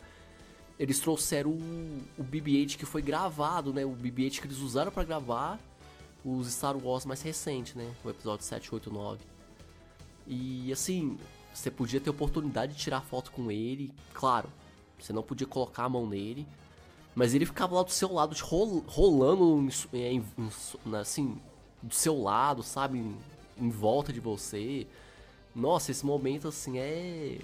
Eles 0.78 1.00
trouxeram 1.00 1.50
o, 1.50 2.02
o 2.18 2.24
BB-8 2.24 2.76
que 2.76 2.84
foi 2.84 3.00
gravado, 3.00 3.72
né? 3.72 3.84
O 3.84 3.96
BB-8 3.96 4.40
que 4.40 4.46
eles 4.46 4.58
usaram 4.58 4.92
para 4.92 5.04
gravar 5.04 5.58
os 6.24 6.52
Star 6.52 6.76
Wars 6.76 7.04
mais 7.04 7.22
recentes, 7.22 7.74
né? 7.74 7.90
O 8.04 8.10
episódio 8.10 8.44
7, 8.44 8.74
8, 8.74 8.92
9. 8.92 9.31
E 10.26 10.72
assim, 10.72 11.18
você 11.52 11.70
podia 11.70 12.00
ter 12.00 12.10
oportunidade 12.10 12.74
de 12.74 12.78
tirar 12.78 13.00
foto 13.02 13.30
com 13.32 13.50
ele, 13.50 13.92
claro. 14.12 14.48
Você 14.98 15.12
não 15.12 15.22
podia 15.22 15.46
colocar 15.46 15.84
a 15.84 15.88
mão 15.88 16.06
nele, 16.06 16.46
mas 17.14 17.34
ele 17.34 17.44
ficava 17.44 17.74
lá 17.74 17.82
do 17.82 17.90
seu 17.90 18.12
lado, 18.12 18.34
rolando 18.86 19.68
assim, 21.00 21.38
do 21.82 21.94
seu 21.94 22.20
lado, 22.22 22.62
sabe? 22.62 22.98
Em, 22.98 23.16
em 23.58 23.70
volta 23.70 24.12
de 24.12 24.20
você. 24.20 24.86
Nossa, 25.54 25.90
esse 25.90 26.06
momento 26.06 26.48
assim 26.48 26.78
é 26.78 27.38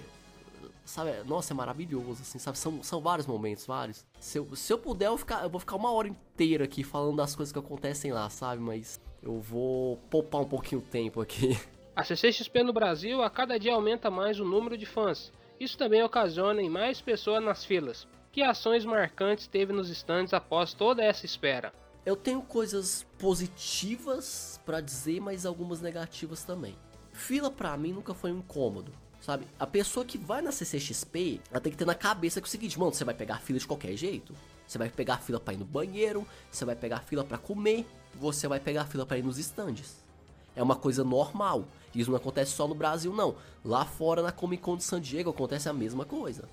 sabe? 0.89 1.11
Nossa, 1.25 1.53
é 1.53 1.55
maravilhoso, 1.55 2.21
assim, 2.21 2.39
sabe? 2.39 2.57
São, 2.57 2.81
são 2.83 2.99
vários 2.99 3.27
momentos, 3.27 3.65
vários. 3.65 4.05
Se 4.19 4.39
eu, 4.39 4.55
se 4.55 4.73
eu 4.73 4.79
puder, 4.79 5.07
eu, 5.07 5.17
ficar, 5.17 5.43
eu 5.43 5.49
vou 5.49 5.59
ficar 5.59 5.75
uma 5.75 5.91
hora 5.91 6.07
inteira 6.07 6.65
aqui 6.65 6.83
falando 6.83 7.17
das 7.17 7.35
coisas 7.35 7.53
que 7.53 7.59
acontecem 7.59 8.11
lá, 8.11 8.29
sabe? 8.29 8.61
Mas 8.61 8.99
eu 9.21 9.39
vou 9.39 9.97
poupar 10.09 10.41
um 10.41 10.45
pouquinho 10.45 10.81
o 10.81 10.83
tempo 10.83 11.21
aqui. 11.21 11.57
A 11.99 12.03
CCXP 12.05 12.63
no 12.63 12.71
Brasil 12.71 13.21
a 13.21 13.29
cada 13.29 13.59
dia 13.59 13.73
aumenta 13.73 14.09
mais 14.09 14.39
o 14.39 14.45
número 14.45 14.77
de 14.77 14.85
fãs. 14.85 15.33
Isso 15.59 15.77
também 15.77 16.01
ocasiona 16.01 16.61
em 16.61 16.69
mais 16.69 17.01
pessoas 17.01 17.43
nas 17.43 17.65
filas. 17.65 18.07
Que 18.31 18.41
ações 18.41 18.85
marcantes 18.85 19.47
teve 19.47 19.73
nos 19.73 19.89
stands 19.89 20.33
após 20.33 20.73
toda 20.73 21.03
essa 21.03 21.25
espera? 21.25 21.73
Eu 22.05 22.15
tenho 22.15 22.41
coisas 22.41 23.05
positivas 23.17 24.61
para 24.65 24.79
dizer, 24.79 25.19
mas 25.19 25.45
algumas 25.45 25.81
negativas 25.81 26.41
também. 26.45 26.73
Fila 27.11 27.51
para 27.51 27.75
mim 27.75 27.91
nunca 27.91 28.13
foi 28.13 28.31
um 28.31 28.37
incômodo 28.37 28.93
sabe? 29.19 29.45
A 29.59 29.67
pessoa 29.67 30.05
que 30.05 30.17
vai 30.17 30.41
na 30.41 30.53
CCXP, 30.53 31.41
ela 31.51 31.59
tem 31.59 31.69
que 31.69 31.77
ter 31.77 31.85
na 31.85 31.93
cabeça 31.93 32.39
que 32.39 32.45
é 32.45 32.47
o 32.47 32.49
seguinte, 32.49 32.79
mano, 32.79 32.93
você 32.93 33.03
vai 33.03 33.13
pegar 33.13 33.41
fila 33.41 33.59
de 33.59 33.67
qualquer 33.67 33.93
jeito. 33.97 34.33
Você 34.65 34.77
vai 34.77 34.89
pegar 34.89 35.17
fila 35.17 35.37
para 35.37 35.53
ir 35.53 35.57
no 35.57 35.65
banheiro, 35.65 36.25
você 36.49 36.63
vai 36.63 36.77
pegar 36.77 37.01
fila 37.01 37.25
para 37.25 37.37
comer, 37.37 37.85
você 38.15 38.47
vai 38.47 38.61
pegar 38.61 38.85
fila 38.85 39.05
para 39.05 39.17
ir 39.17 39.23
nos 39.23 39.37
estandes. 39.37 39.97
É 40.55 40.63
uma 40.63 40.77
coisa 40.77 41.03
normal. 41.03 41.65
Isso 41.93 42.09
não 42.09 42.17
acontece 42.17 42.51
só 42.51 42.67
no 42.67 42.75
Brasil, 42.75 43.13
não. 43.13 43.35
Lá 43.63 43.85
fora, 43.85 44.21
na 44.21 44.31
Comic 44.31 44.61
Con 44.61 44.77
de 44.77 44.83
San 44.83 45.01
Diego, 45.01 45.29
acontece 45.29 45.67
a 45.67 45.73
mesma 45.73 46.05
coisa, 46.05 46.47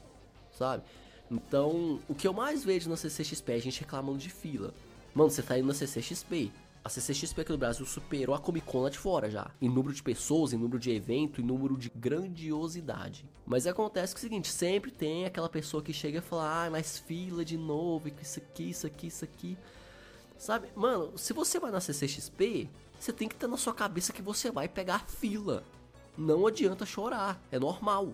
sabe? 0.56 0.82
Então, 1.30 2.00
o 2.08 2.14
que 2.14 2.26
eu 2.26 2.32
mais 2.32 2.64
vejo 2.64 2.88
na 2.88 2.96
CCXP 2.96 3.52
é 3.52 3.54
a 3.56 3.60
gente 3.60 3.80
reclamando 3.80 4.18
de 4.18 4.30
fila. 4.30 4.72
Mano, 5.14 5.30
você 5.30 5.42
tá 5.42 5.58
indo 5.58 5.66
na 5.66 5.74
CCXP, 5.74 6.52
a 6.86 6.88
CCXP 6.88 7.40
aqui 7.40 7.50
no 7.50 7.58
Brasil 7.58 7.84
superou 7.84 8.32
a 8.32 8.38
Comic 8.38 8.64
Con 8.64 8.82
lá 8.82 8.88
de 8.88 8.96
fora 8.96 9.28
já. 9.28 9.50
Em 9.60 9.68
número 9.68 9.92
de 9.92 10.00
pessoas, 10.00 10.52
em 10.52 10.56
número 10.56 10.78
de 10.78 10.92
evento, 10.92 11.40
em 11.40 11.44
número 11.44 11.76
de 11.76 11.90
grandiosidade. 11.90 13.28
Mas 13.44 13.66
acontece 13.66 14.14
que 14.14 14.18
é 14.18 14.20
o 14.20 14.22
seguinte, 14.22 14.46
sempre 14.52 14.92
tem 14.92 15.24
aquela 15.24 15.48
pessoa 15.48 15.82
que 15.82 15.92
chega 15.92 16.18
e 16.18 16.20
fala, 16.20 16.66
ah, 16.66 16.70
mais 16.70 16.96
fila 16.96 17.44
de 17.44 17.56
novo, 17.56 18.08
isso 18.22 18.38
aqui, 18.38 18.70
isso 18.70 18.86
aqui, 18.86 19.08
isso 19.08 19.24
aqui. 19.24 19.58
Sabe, 20.38 20.68
mano, 20.76 21.10
se 21.18 21.32
você 21.32 21.58
vai 21.58 21.72
na 21.72 21.80
CCXP, 21.80 22.70
você 22.98 23.12
tem 23.12 23.28
que 23.28 23.34
ter 23.34 23.46
na 23.46 23.56
sua 23.56 23.74
cabeça 23.74 24.12
que 24.12 24.22
você 24.22 24.50
vai 24.50 24.68
pegar 24.68 25.06
fila. 25.06 25.62
Não 26.16 26.46
adianta 26.46 26.86
chorar, 26.86 27.40
é 27.50 27.58
normal. 27.58 28.12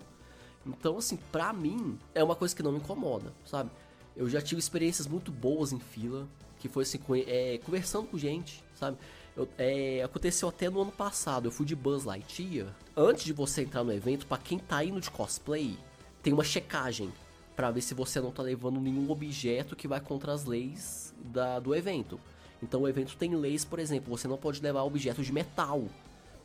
Então, 0.65 0.97
assim, 0.97 1.17
pra 1.31 1.51
mim, 1.53 1.97
é 2.13 2.23
uma 2.23 2.35
coisa 2.35 2.55
que 2.55 2.63
não 2.63 2.71
me 2.71 2.79
incomoda, 2.79 3.33
sabe? 3.45 3.69
Eu 4.15 4.29
já 4.29 4.41
tive 4.41 4.59
experiências 4.59 5.07
muito 5.07 5.31
boas 5.31 5.71
em 5.71 5.79
fila 5.79 6.27
que 6.63 6.69
foi 6.69 6.83
assim, 6.83 6.97
é, 7.27 7.59
conversando 7.65 8.07
com 8.07 8.17
gente, 8.17 8.63
sabe? 8.79 8.97
Eu, 9.35 9.49
é, 9.57 10.01
aconteceu 10.01 10.47
até 10.47 10.69
no 10.69 10.81
ano 10.81 10.93
passado, 10.93 11.45
eu 11.45 11.51
fui 11.51 11.65
de 11.65 11.75
Buzz 11.75 12.05
Lightyear. 12.05 12.73
Antes 12.95 13.25
de 13.25 13.33
você 13.33 13.63
entrar 13.63 13.83
no 13.83 13.91
evento, 13.91 14.25
para 14.25 14.37
quem 14.37 14.57
tá 14.57 14.81
indo 14.81 15.01
de 15.01 15.11
cosplay, 15.11 15.77
tem 16.21 16.31
uma 16.31 16.43
checagem 16.43 17.11
para 17.53 17.69
ver 17.69 17.81
se 17.81 17.93
você 17.93 18.21
não 18.21 18.31
tá 18.31 18.41
levando 18.41 18.79
nenhum 18.79 19.11
objeto 19.11 19.75
que 19.75 19.89
vai 19.89 19.99
contra 19.99 20.31
as 20.31 20.45
leis 20.45 21.13
da, 21.21 21.59
do 21.59 21.75
evento. 21.75 22.17
Então 22.63 22.83
o 22.83 22.87
evento 22.87 23.17
tem 23.17 23.35
leis, 23.35 23.65
por 23.65 23.77
exemplo, 23.77 24.17
você 24.17 24.25
não 24.25 24.37
pode 24.37 24.61
levar 24.61 24.83
objetos 24.83 25.25
de 25.25 25.33
metal. 25.33 25.83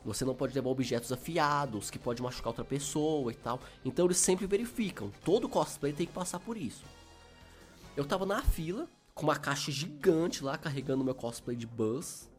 Você 0.03 0.25
não 0.25 0.35
pode 0.35 0.53
levar 0.53 0.69
objetos 0.69 1.13
afiados 1.13 1.89
que 1.89 1.97
pode 1.97 2.21
machucar 2.21 2.47
outra 2.47 2.65
pessoa 2.65 3.31
e 3.31 3.35
tal. 3.35 3.59
Então 3.85 4.05
eles 4.05 4.17
sempre 4.17 4.45
verificam. 4.45 5.11
Todo 5.23 5.47
cosplay 5.47 5.93
tem 5.93 6.05
que 6.05 6.11
passar 6.11 6.39
por 6.39 6.57
isso. 6.57 6.83
Eu 7.95 8.03
tava 8.03 8.25
na 8.25 8.41
fila, 8.41 8.87
com 9.13 9.23
uma 9.23 9.37
caixa 9.37 9.71
gigante 9.71 10.43
lá 10.43 10.57
carregando 10.57 11.05
meu 11.05 11.15
cosplay 11.15 11.55
de 11.55 11.65
Buzz. 11.65 12.29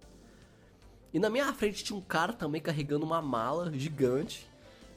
E 1.13 1.19
na 1.19 1.31
minha 1.31 1.51
frente 1.55 1.83
tinha 1.83 1.99
um 1.99 2.03
cara 2.03 2.35
também 2.35 2.61
carregando 2.61 3.07
uma 3.07 3.23
mala 3.23 3.73
gigante 3.73 4.47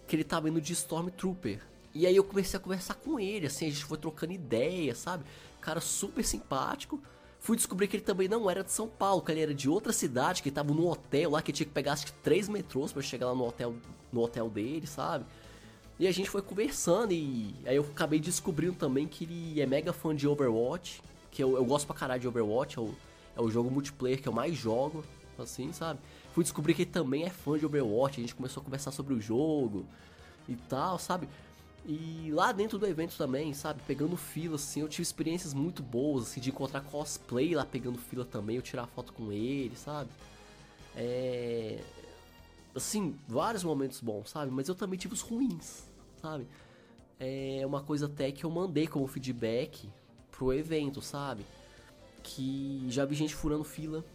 que 0.07 0.15
ele 0.15 0.25
tava 0.25 0.49
indo 0.49 0.59
de 0.59 0.73
Stormtrooper. 0.73 1.61
E 1.93 2.05
aí 2.05 2.15
eu 2.15 2.23
comecei 2.23 2.57
a 2.57 2.61
conversar 2.61 2.95
com 2.95 3.19
ele, 3.19 3.47
assim, 3.47 3.67
a 3.67 3.69
gente 3.69 3.85
foi 3.85 3.97
trocando 3.97 4.33
ideia, 4.33 4.93
sabe? 4.93 5.23
Cara 5.61 5.79
super 5.79 6.23
simpático. 6.23 7.01
Fui 7.43 7.57
descobrir 7.57 7.87
que 7.87 7.97
ele 7.97 8.03
também 8.03 8.27
não 8.27 8.49
era 8.49 8.63
de 8.63 8.71
São 8.71 8.87
Paulo, 8.87 9.21
que 9.21 9.29
ele 9.29 9.41
era 9.41 9.53
de 9.53 9.69
outra 9.69 9.91
cidade, 9.91 10.41
que 10.41 10.49
tava 10.49 10.73
num 10.73 10.87
hotel 10.87 11.31
lá, 11.31 11.41
que 11.41 11.51
tinha 11.51 11.67
que 11.67 11.73
pegar 11.73 11.91
acho 11.91 12.05
que 12.05 12.13
três 12.13 12.47
metrôs 12.47 12.93
para 12.93 13.01
chegar 13.01 13.27
lá 13.27 13.35
no 13.35 13.45
hotel, 13.45 13.75
no 14.13 14.21
hotel 14.21 14.49
dele, 14.49 14.87
sabe? 14.87 15.25
E 15.99 16.07
a 16.07 16.11
gente 16.11 16.29
foi 16.29 16.41
conversando 16.41 17.11
e 17.11 17.53
aí 17.65 17.75
eu 17.75 17.83
acabei 17.83 18.19
descobrindo 18.19 18.75
também 18.75 19.05
que 19.07 19.25
ele 19.25 19.61
é 19.61 19.65
mega 19.65 19.91
fã 19.91 20.15
de 20.15 20.25
Overwatch 20.25 21.01
que 21.33 21.43
eu, 21.43 21.57
eu 21.57 21.65
gosto 21.65 21.85
pra 21.87 21.95
caralho 21.95 22.21
de 22.21 22.27
Overwatch, 22.27 22.77
é 22.77 22.81
o, 22.81 22.95
é 23.35 23.41
o 23.41 23.49
jogo 23.49 23.69
multiplayer 23.69 24.21
que 24.21 24.27
eu 24.29 24.33
mais 24.33 24.55
jogo, 24.55 25.03
assim, 25.37 25.73
sabe? 25.73 25.99
Fui 26.33 26.43
descobrir 26.43 26.75
que 26.75 26.83
ele 26.83 26.91
também 26.91 27.23
é 27.23 27.29
fã 27.29 27.57
de 27.57 27.65
Overwatch, 27.65 28.19
a 28.19 28.21
gente 28.21 28.35
começou 28.35 28.61
a 28.61 28.63
conversar 28.63 28.91
sobre 28.91 29.13
o 29.15 29.19
jogo 29.19 29.85
e 30.47 30.55
tal, 30.55 30.97
sabe? 30.97 31.27
E 31.85 32.31
lá 32.31 32.53
dentro 32.53 32.79
do 32.79 32.87
evento 32.87 33.17
também, 33.17 33.53
sabe? 33.53 33.81
Pegando 33.85 34.15
fila, 34.15 34.55
assim, 34.55 34.81
eu 34.81 34.87
tive 34.87 35.03
experiências 35.03 35.53
muito 35.53 35.83
boas, 35.83 36.23
assim, 36.23 36.39
de 36.39 36.49
encontrar 36.49 36.81
cosplay 36.81 37.53
lá 37.53 37.65
pegando 37.65 37.97
fila 37.97 38.23
também, 38.23 38.55
eu 38.55 38.61
tirar 38.61 38.87
foto 38.87 39.11
com 39.11 39.31
ele, 39.31 39.75
sabe? 39.75 40.09
É. 40.95 41.81
Assim, 42.73 43.19
vários 43.27 43.63
momentos 43.63 43.99
bons, 43.99 44.29
sabe? 44.29 44.49
Mas 44.51 44.67
eu 44.69 44.75
também 44.75 44.97
tive 44.97 45.13
os 45.13 45.21
ruins, 45.21 45.89
sabe? 46.21 46.47
É 47.19 47.63
uma 47.65 47.83
coisa 47.83 48.05
até 48.05 48.31
que 48.31 48.45
eu 48.45 48.49
mandei 48.49 48.87
como 48.87 49.05
feedback 49.05 49.89
pro 50.31 50.53
evento, 50.53 51.01
sabe? 51.01 51.45
Que 52.23 52.85
já 52.89 53.03
vi 53.05 53.13
gente 53.15 53.35
furando 53.35 53.63
fila, 53.63 54.05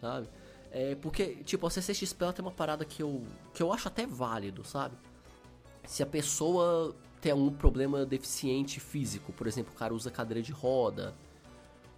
sabe? 0.00 0.28
É 0.70 0.94
porque, 0.94 1.36
tipo, 1.44 1.66
a 1.66 1.70
CCXP 1.70 2.22
ela 2.22 2.32
tem 2.32 2.44
uma 2.44 2.52
parada 2.52 2.84
que 2.84 3.02
eu, 3.02 3.24
que 3.52 3.62
eu 3.62 3.72
acho 3.72 3.88
até 3.88 4.06
válido, 4.06 4.64
sabe? 4.64 4.96
Se 5.90 6.04
a 6.04 6.06
pessoa 6.06 6.94
tem 7.20 7.32
algum 7.32 7.50
problema 7.50 8.06
deficiente 8.06 8.78
físico, 8.78 9.32
por 9.32 9.48
exemplo, 9.48 9.72
o 9.74 9.76
cara 9.76 9.92
usa 9.92 10.08
cadeira 10.08 10.40
de 10.40 10.52
roda, 10.52 11.12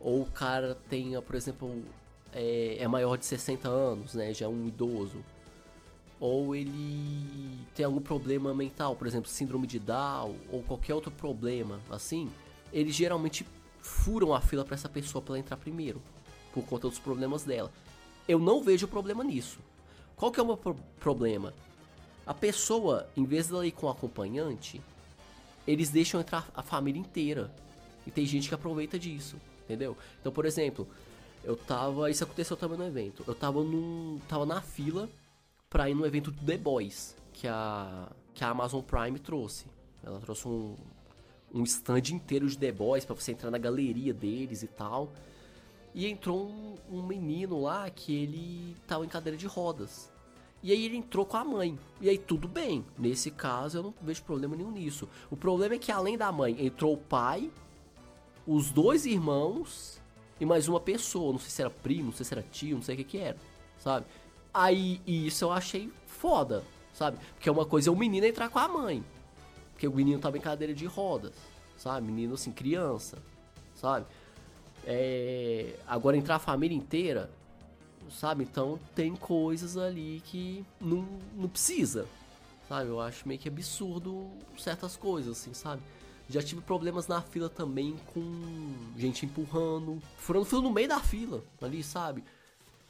ou 0.00 0.22
o 0.22 0.26
cara 0.26 0.78
tenha, 0.88 1.20
por 1.20 1.34
exemplo, 1.34 1.70
é, 2.32 2.78
é 2.78 2.88
maior 2.88 3.18
de 3.18 3.26
60 3.26 3.68
anos, 3.68 4.14
né? 4.14 4.32
Já 4.32 4.46
é 4.46 4.49
um 4.49 4.66
idoso. 4.66 5.22
Ou 6.18 6.56
ele 6.56 7.58
tem 7.75 7.84
algum 7.84 8.00
problema 8.00 8.54
mental, 8.54 8.96
por 8.96 9.06
exemplo, 9.06 9.28
síndrome 9.28 9.66
de 9.66 9.78
Down, 9.78 10.37
ou 10.50 10.62
qualquer 10.62 10.94
outro 10.94 11.11
problema 11.11 11.78
assim 11.90 12.30
eles 12.72 12.94
geralmente 12.94 13.46
furam 13.82 14.32
a 14.32 14.40
fila 14.40 14.64
para 14.64 14.75
essa 14.75 14.88
pessoa 14.88 15.20
para 15.20 15.38
entrar 15.38 15.58
primeiro, 15.58 16.00
por 16.54 16.64
conta 16.64 16.88
dos 16.88 16.99
problemas 16.99 17.44
dela. 17.44 17.70
eu 18.26 18.38
não 18.38 18.62
vejo 18.62 18.88
problema 18.88 19.22
nisso. 19.22 19.58
Qual 20.16 20.32
que 20.32 20.40
é 20.40 20.42
o 20.42 20.46
meu 20.46 20.56
pro 20.56 20.75
problema? 20.99 21.52
A 22.26 22.33
pessoa, 22.33 23.09
em 23.17 23.25
vez 23.25 23.49
de 23.49 23.55
ela 23.55 23.67
ir 23.67 23.73
com 23.73 23.87
o 23.87 23.91
acompanhante, 23.91 24.81
eles 25.67 25.91
deixam 25.91 26.21
entrar 26.21 26.50
a 26.55 26.62
família 26.62 27.00
inteira. 27.00 27.52
E 28.07 28.11
tem 28.11 28.25
gente 28.26 28.49
que 28.49 28.55
aproveita 28.55 28.99
disso, 28.99 29.37
entendeu? 29.64 29.97
Então, 30.21 30.33
por 30.33 30.45
exemplo, 30.45 30.88
eu 31.45 31.57
tava. 31.57 32.11
Isso 32.11 32.25
aconteceu 32.25 32.57
também 32.57 32.79
no 32.79 32.87
evento. 32.87 33.25
Eu 33.26 33.35
tava 33.35 33.62
num. 33.62 34.21
tava 34.29 34.47
na 34.47 34.61
fila 34.61 35.09
pra 35.69 35.88
ir 35.88 35.95
no 35.95 36.07
evento 36.07 36.31
do 36.31 36.45
The 36.45 36.59
Boys, 36.59 37.17
que 37.33 37.49
a, 37.49 38.09
que 38.35 38.45
a 38.45 38.50
Amazon 38.50 38.83
Prime 38.83 39.19
trouxe. 39.19 39.67
Ela 40.05 40.21
trouxe 40.21 40.47
um, 40.47 40.76
um 41.52 41.62
stand 41.64 42.11
inteiro 42.12 42.47
de 42.47 42.59
The 42.59 42.73
Boys 42.73 43.05
pra 43.05 43.14
você 43.14 43.33
entrar 43.33 43.50
na 43.50 43.59
galeria 43.59 44.12
deles 44.12 44.62
e 44.62 44.69
tal. 44.69 45.12
E 45.95 46.07
entrou 46.07 46.47
um, 46.47 46.76
um 46.91 47.02
menino 47.02 47.61
lá 47.61 47.88
que 47.91 48.14
ele 48.14 48.76
tava 48.87 49.05
em 49.05 49.09
cadeira 49.09 49.37
de 49.37 49.47
rodas. 49.47 50.12
E 50.62 50.71
aí 50.71 50.85
ele 50.85 50.97
entrou 50.97 51.26
com 51.26 51.37
a 51.37 51.45
mãe. 51.45 51.78
E 52.00 52.09
aí 52.09 52.16
tudo 52.16 52.47
bem. 52.47 52.85
Nesse 52.97 53.31
caso 53.31 53.78
eu 53.78 53.83
não 53.83 53.95
vejo 54.00 54.23
problema 54.23 54.54
nenhum 54.54 54.71
nisso. 54.71 55.09
O 55.31 55.37
problema 55.37 55.75
é 55.75 55.78
que 55.78 55.90
além 55.90 56.16
da 56.16 56.31
mãe 56.31 56.57
entrou 56.64 56.95
o 56.95 56.97
pai, 56.97 57.50
os 58.47 58.71
dois 58.71 59.04
irmãos 59.04 60.00
e 60.40 60.47
mais 60.47 60.69
uma 60.69 60.78
pessoa. 60.78 61.33
Não 61.33 61.38
sei 61.40 61.50
se 61.50 61.62
era 61.62 61.71
primo, 61.71 62.07
não 62.07 62.12
sei 62.12 62.25
se 62.25 62.35
era 62.35 62.42
tio, 62.42 62.76
não 62.76 62.83
sei 62.83 62.95
o 62.95 62.99
que 62.99 63.04
que 63.04 63.19
era. 63.19 63.37
Sabe? 63.78 64.07
Aí 64.54 65.00
isso 65.07 65.45
eu 65.45 65.52
achei 65.52 65.90
foda, 66.07 66.62
sabe? 66.92 67.19
Porque 67.35 67.49
é 67.49 67.52
uma 67.52 67.66
coisa 67.66 67.88
é 67.88 67.92
o 67.92 67.97
menino 67.97 68.26
entrar 68.26 68.49
com 68.49 68.59
a 68.59 68.69
mãe. 68.69 69.04
Porque 69.73 69.88
o 69.88 69.92
menino 69.92 70.21
tava 70.21 70.38
em 70.38 70.40
cadeira 70.40 70.73
de 70.73 70.87
rodas, 70.87 71.35
sabe? 71.76 72.07
Menino 72.07 72.35
assim, 72.35 72.52
criança, 72.52 73.19
sabe? 73.75 74.07
É... 74.87 75.75
Agora 75.88 76.16
entrar 76.16 76.37
a 76.37 76.38
família 76.38 76.76
inteira, 76.76 77.31
sabe? 78.12 78.45
Então 78.45 78.78
tem 78.95 79.14
coisas 79.16 79.76
ali 79.76 80.23
que 80.26 80.64
não, 80.81 81.07
não 81.35 81.49
precisa, 81.49 82.07
sabe? 82.69 82.88
Eu 82.88 83.00
acho 83.00 83.26
meio 83.26 83.40
que 83.40 83.49
absurdo 83.49 84.31
certas 84.59 84.97
coisas, 84.97 85.38
assim, 85.38 85.54
sabe? 85.54 85.83
Já 86.28 86.42
tive 86.42 86.61
problemas 86.62 87.09
na 87.09 87.21
fila 87.21 87.49
também 87.49 87.97
com 88.14 88.23
gente 88.97 89.26
empurrando, 89.26 90.00
furando 90.16 90.47
fila 90.47 90.62
no 90.62 90.71
meio 90.71 90.88
da 90.88 91.00
fila, 91.00 91.42
ali, 91.61 91.83
sabe? 91.83 92.25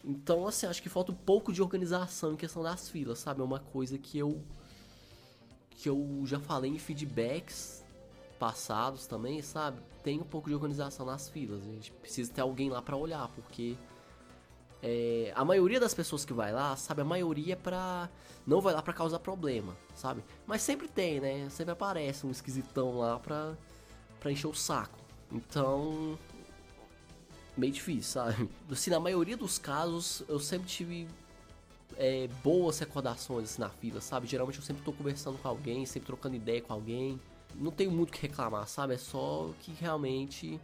Então, 0.05 0.47
assim, 0.47 0.67
acho 0.67 0.83
que 0.83 0.88
falta 0.88 1.12
um 1.12 1.17
pouco 1.17 1.52
de 1.52 1.62
organização 1.62 2.33
em 2.33 2.37
questão 2.37 2.62
das 2.62 2.88
filas, 2.88 3.19
sabe? 3.19 3.41
É 3.41 3.45
uma 3.45 3.61
coisa 3.61 3.99
que 3.99 4.19
eu 4.19 4.43
que 5.71 5.88
eu 5.88 6.23
já 6.25 6.38
falei 6.38 6.71
em 6.71 6.79
feedbacks 6.79 7.85
passados 8.38 9.07
também, 9.07 9.43
sabe? 9.43 9.81
Tem 10.02 10.21
um 10.21 10.25
pouco 10.25 10.49
de 10.49 10.55
organização 10.55 11.05
nas 11.07 11.29
filas. 11.29 11.62
A 11.62 11.73
gente 11.73 11.91
precisa 11.93 12.33
ter 12.33 12.41
alguém 12.41 12.71
lá 12.71 12.81
para 12.81 12.97
olhar, 12.97 13.29
porque 13.29 13.76
é, 14.83 15.33
a 15.37 15.45
maioria 15.45 15.79
das 15.79 15.95
pessoas 15.95 16.25
que 16.25 16.33
vai 16.33 16.53
lá, 16.53 16.75
sabe, 16.77 17.03
a 17.03 17.05
maioria 17.05 17.53
é 17.53 17.57
pra. 17.57 18.11
Não 18.45 18.61
vai 18.61 18.75
lá 18.75 18.83
pra 18.83 18.93
causar 18.93 19.21
problema, 19.21 19.77
sabe? 19.95 20.25
Mas 20.45 20.62
sempre 20.62 20.89
tem, 20.89 21.21
né? 21.21 21.49
Sempre 21.51 21.73
aparece 21.73 22.27
um 22.27 22.31
esquisitão 22.33 22.99
lá 22.99 23.19
pra, 23.21 23.57
pra 24.19 24.33
encher 24.33 24.49
o 24.49 24.55
saco. 24.55 24.99
Então. 25.31 26.19
Meio 27.57 27.73
difícil, 27.73 28.03
sabe? 28.03 28.49
Assim, 28.71 28.91
na 28.91 28.99
maioria 28.99 29.37
dos 29.37 29.57
casos, 29.59 30.25
eu 30.29 30.41
sempre 30.41 30.67
tive 30.67 31.07
é, 31.97 32.29
boas 32.43 32.79
recordações 32.79 33.51
assim, 33.51 33.61
na 33.61 33.69
fila, 33.69 34.01
sabe? 34.01 34.27
Geralmente 34.27 34.59
eu 34.59 34.65
sempre 34.65 34.83
tô 34.83 34.93
conversando 34.93 35.39
com 35.39 35.47
alguém, 35.47 35.87
sempre 35.87 36.07
trocando 36.07 36.35
ideia 36.35 36.61
com 36.61 36.73
alguém. 36.73 37.21
Não 37.55 37.71
tenho 37.71 37.93
muito 37.93 38.09
o 38.09 38.12
que 38.12 38.23
reclamar, 38.23 38.67
sabe? 38.67 38.95
É 38.95 38.99
só 38.99 39.51
que 39.61 39.73
realmente 39.73 40.59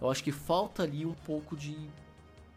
eu 0.00 0.10
acho 0.10 0.22
que 0.22 0.32
falta 0.32 0.82
ali 0.82 1.06
um 1.06 1.14
pouco 1.14 1.56
de 1.56 1.76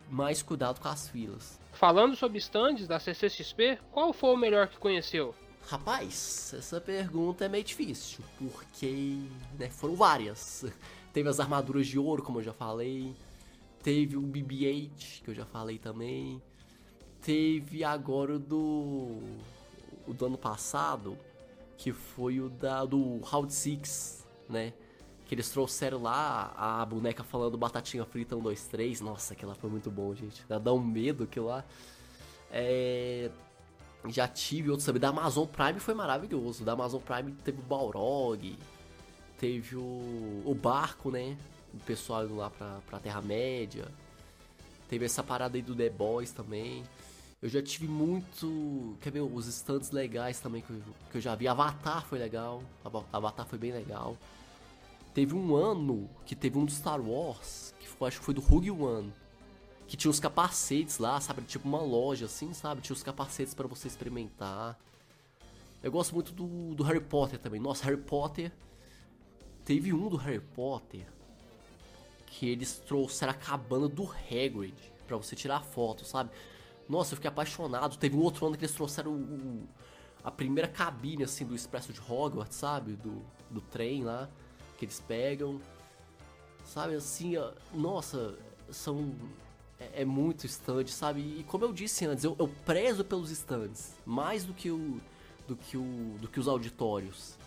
mais 0.10 0.42
cuidado 0.42 0.80
com 0.80 0.88
as 0.88 1.08
filas. 1.08 1.60
Falando 1.74 2.16
sobre 2.16 2.38
stands 2.38 2.88
da 2.88 3.00
CCXP, 3.00 3.80
qual 3.92 4.14
foi 4.14 4.32
o 4.32 4.38
melhor 4.38 4.68
que 4.68 4.78
conheceu? 4.78 5.36
Rapaz, 5.68 6.54
essa 6.56 6.80
pergunta 6.80 7.46
é 7.46 7.50
meio 7.50 7.64
difícil, 7.64 8.24
porque 8.38 9.20
né, 9.58 9.70
foram 9.70 9.96
várias. 9.96 10.64
Teve 11.12 11.28
as 11.28 11.40
armaduras 11.40 11.88
de 11.88 11.98
ouro, 11.98 12.22
como 12.22 12.40
eu 12.40 12.44
já 12.44 12.54
falei. 12.54 13.16
Teve 13.82 14.16
o 14.16 14.22
BB-8, 14.22 15.24
que 15.24 15.32
eu 15.32 15.34
já 15.34 15.46
falei 15.46 15.80
também. 15.80 16.42
Teve 17.22 17.84
agora 17.84 18.36
o 18.36 18.40
do. 18.40 19.20
O 20.08 20.14
do 20.14 20.28
ano 20.28 20.38
passado, 20.38 21.18
que 21.78 21.92
foi 21.92 22.40
o 22.40 22.48
da, 22.48 22.86
do 22.86 23.20
Round 23.22 23.52
6, 23.52 24.24
né? 24.48 24.72
Que 25.26 25.34
eles 25.34 25.50
trouxeram 25.50 26.02
lá 26.02 26.54
a 26.56 26.86
boneca 26.86 27.24
falando 27.24 27.58
batatinha 27.58 28.06
frita 28.06 28.36
1, 28.36 28.42
2, 28.42 28.68
3. 28.68 29.02
Nossa, 29.02 29.34
aquilo 29.34 29.50
lá 29.50 29.56
foi 29.56 29.70
muito 29.70 29.90
bom, 29.90 30.14
gente. 30.14 30.44
Dá 30.48 30.72
um 30.72 30.80
medo 30.80 31.24
aquilo 31.24 31.48
lá. 31.48 31.64
É... 32.52 33.30
Já 34.08 34.28
tive 34.28 34.70
outros 34.70 34.86
também. 34.86 35.00
Da 35.00 35.10
Amazon 35.10 35.48
Prime 35.48 35.80
foi 35.80 35.94
maravilhoso. 35.94 36.64
Da 36.64 36.74
Amazon 36.74 37.02
Prime 37.02 37.32
teve 37.44 37.60
o 37.60 37.64
Balrog. 37.64 38.58
Teve 39.40 39.76
o, 39.76 40.44
o 40.46 40.54
barco, 40.54 41.10
né? 41.10 41.36
O 41.74 41.78
pessoal 41.80 42.26
indo 42.26 42.36
lá 42.36 42.50
pra, 42.50 42.80
pra 42.88 43.00
Terra-média. 43.00 43.88
Teve 44.88 45.06
essa 45.06 45.24
parada 45.24 45.58
aí 45.58 45.62
do 45.62 45.76
The 45.76 45.90
Boys 45.90 46.32
também. 46.32 46.84
Eu 47.42 47.50
já 47.50 47.62
tive 47.62 47.88
muito. 47.88 48.98
Quer 49.02 49.12
ver 49.12 49.22
os 49.22 49.48
stands 49.48 49.92
legais 49.92 50.40
também 50.40 50.62
que 50.62 50.70
eu, 50.70 50.82
que 51.12 51.18
eu 51.18 51.22
já 51.22 51.36
vi. 51.36 51.48
Avatar 51.48 52.06
foi 52.06 52.18
legal. 52.18 52.62
Avatar 53.12 53.46
foi 53.46 53.60
bem 53.60 53.72
legal. 53.72 54.16
Teve 55.16 55.34
um 55.34 55.56
ano 55.56 56.10
que 56.26 56.36
teve 56.36 56.58
um 56.58 56.66
do 56.66 56.72
Star 56.74 57.00
Wars, 57.02 57.74
que 57.80 57.88
foi, 57.88 58.10
acho 58.10 58.20
que 58.20 58.26
foi 58.26 58.34
do 58.34 58.42
Rogue 58.42 58.70
One, 58.70 59.14
que 59.88 59.96
tinha 59.96 60.12
os 60.12 60.20
capacetes 60.20 60.98
lá, 60.98 61.22
sabe? 61.22 61.42
Tipo 61.44 61.70
uma 61.70 61.82
loja 61.82 62.26
assim, 62.26 62.54
sabe? 62.54 62.82
Tinha 62.82 62.94
os 62.94 63.02
capacetes 63.02 63.54
para 63.54 63.66
você 63.66 63.88
experimentar. 63.88 64.78
Eu 65.82 65.90
gosto 65.90 66.14
muito 66.14 66.34
do, 66.34 66.76
do 66.76 66.84
Harry 66.84 67.00
Potter 67.00 67.40
também. 67.40 67.62
Nossa, 67.62 67.86
Harry 67.86 67.96
Potter. 67.96 68.52
Teve 69.64 69.94
um 69.94 70.10
do 70.10 70.18
Harry 70.18 70.42
Potter 70.42 71.08
que 72.28 72.50
eles 72.50 72.74
trouxeram 72.80 73.32
a 73.32 73.36
cabana 73.36 73.88
do 73.88 74.04
Hagrid 74.04 74.76
para 75.08 75.16
você 75.16 75.34
tirar 75.34 75.62
foto, 75.62 76.04
sabe? 76.04 76.30
Nossa, 76.90 77.14
eu 77.14 77.16
fiquei 77.16 77.30
apaixonado. 77.30 77.96
Teve 77.96 78.18
um 78.18 78.22
outro 78.22 78.46
ano 78.48 78.58
que 78.58 78.66
eles 78.66 78.76
trouxeram 78.76 79.12
o, 79.12 79.16
o, 79.16 79.70
a 80.22 80.30
primeira 80.30 80.68
cabine 80.68 81.24
assim 81.24 81.46
do 81.46 81.56
Expresso 81.56 81.94
de 81.94 82.02
Hogwarts, 82.02 82.58
sabe? 82.58 82.98
Do, 82.98 83.26
do 83.50 83.62
trem 83.62 84.04
lá 84.04 84.30
que 84.78 84.86
eles 84.86 85.00
pegam. 85.00 85.60
Sabe 86.64 86.96
assim, 86.96 87.34
nossa, 87.74 88.36
são. 88.70 89.14
É, 89.80 90.02
é, 90.02 90.06
muito 90.06 90.46
stand, 90.46 90.88
sabe? 90.88 91.20
E 91.20 91.44
como 91.44 91.66
eu 91.66 91.74
disse 91.74 92.06
antes, 92.06 92.24
eu, 92.24 92.36
eu 92.40 92.48
prezo 92.66 93.04
pelos 93.04 93.30
stands 93.30 93.94
mais 94.06 94.46
do 94.46 94.54
que, 94.54 94.72
o, 94.72 95.02
do, 95.48 95.56
que 95.56 95.76
o, 95.76 96.16
do 96.22 96.30
que 96.30 96.40
os 96.40 96.48
auditórios. 96.48 97.38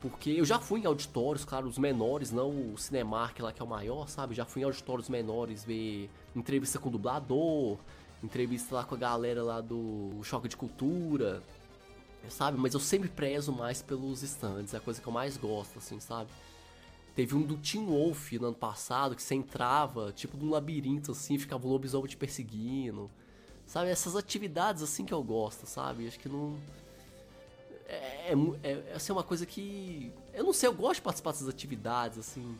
Porque 0.00 0.30
eu 0.30 0.44
já 0.44 0.58
fui 0.58 0.80
em 0.80 0.86
auditórios, 0.86 1.44
claro, 1.44 1.66
os 1.66 1.78
menores, 1.78 2.30
não 2.30 2.72
o 2.72 2.78
Cinemark 2.78 3.38
lá 3.40 3.52
que 3.52 3.60
é 3.60 3.64
o 3.64 3.68
maior, 3.68 4.08
sabe? 4.08 4.34
Já 4.34 4.44
fui 4.44 4.62
em 4.62 4.64
auditórios 4.64 5.08
menores 5.08 5.64
ver 5.64 6.10
entrevista 6.34 6.78
com 6.78 6.88
o 6.88 6.92
dublador, 6.92 7.78
entrevista 8.22 8.74
lá 8.74 8.84
com 8.84 8.94
a 8.94 8.98
galera 8.98 9.42
lá 9.42 9.60
do 9.60 10.20
Choque 10.22 10.48
de 10.48 10.56
Cultura, 10.56 11.42
sabe? 12.28 12.58
Mas 12.58 12.74
eu 12.74 12.80
sempre 12.80 13.08
prezo 13.08 13.52
mais 13.52 13.82
pelos 13.82 14.22
stands, 14.22 14.74
é 14.74 14.76
a 14.76 14.80
coisa 14.80 15.00
que 15.00 15.06
eu 15.06 15.12
mais 15.12 15.36
gosto, 15.36 15.78
assim, 15.78 16.00
sabe? 16.00 16.30
Teve 17.14 17.34
um 17.34 17.40
do 17.40 17.56
Team 17.56 17.86
Wolf 17.86 18.32
no 18.32 18.48
ano 18.48 18.56
passado 18.56 19.16
que 19.16 19.22
você 19.22 19.34
entrava, 19.34 20.12
tipo, 20.12 20.36
num 20.36 20.50
labirinto, 20.50 21.12
assim, 21.12 21.38
ficava 21.38 21.66
o 21.66 21.70
lobisomem 21.70 22.06
te 22.06 22.16
perseguindo. 22.16 23.10
Sabe? 23.66 23.88
Essas 23.88 24.14
atividades, 24.14 24.82
assim, 24.82 25.04
que 25.04 25.14
eu 25.14 25.22
gosto, 25.22 25.66
sabe? 25.66 26.06
Acho 26.06 26.18
que 26.20 26.28
não. 26.28 26.58
É, 27.88 28.32
é, 28.62 28.70
é 28.70 28.92
assim, 28.94 29.12
uma 29.12 29.22
coisa 29.22 29.46
que. 29.46 30.12
Eu 30.34 30.44
não 30.44 30.52
sei, 30.52 30.68
eu 30.68 30.74
gosto 30.74 30.96
de 30.96 31.02
participar 31.02 31.32
dessas 31.32 31.48
atividades, 31.48 32.18
assim. 32.18 32.54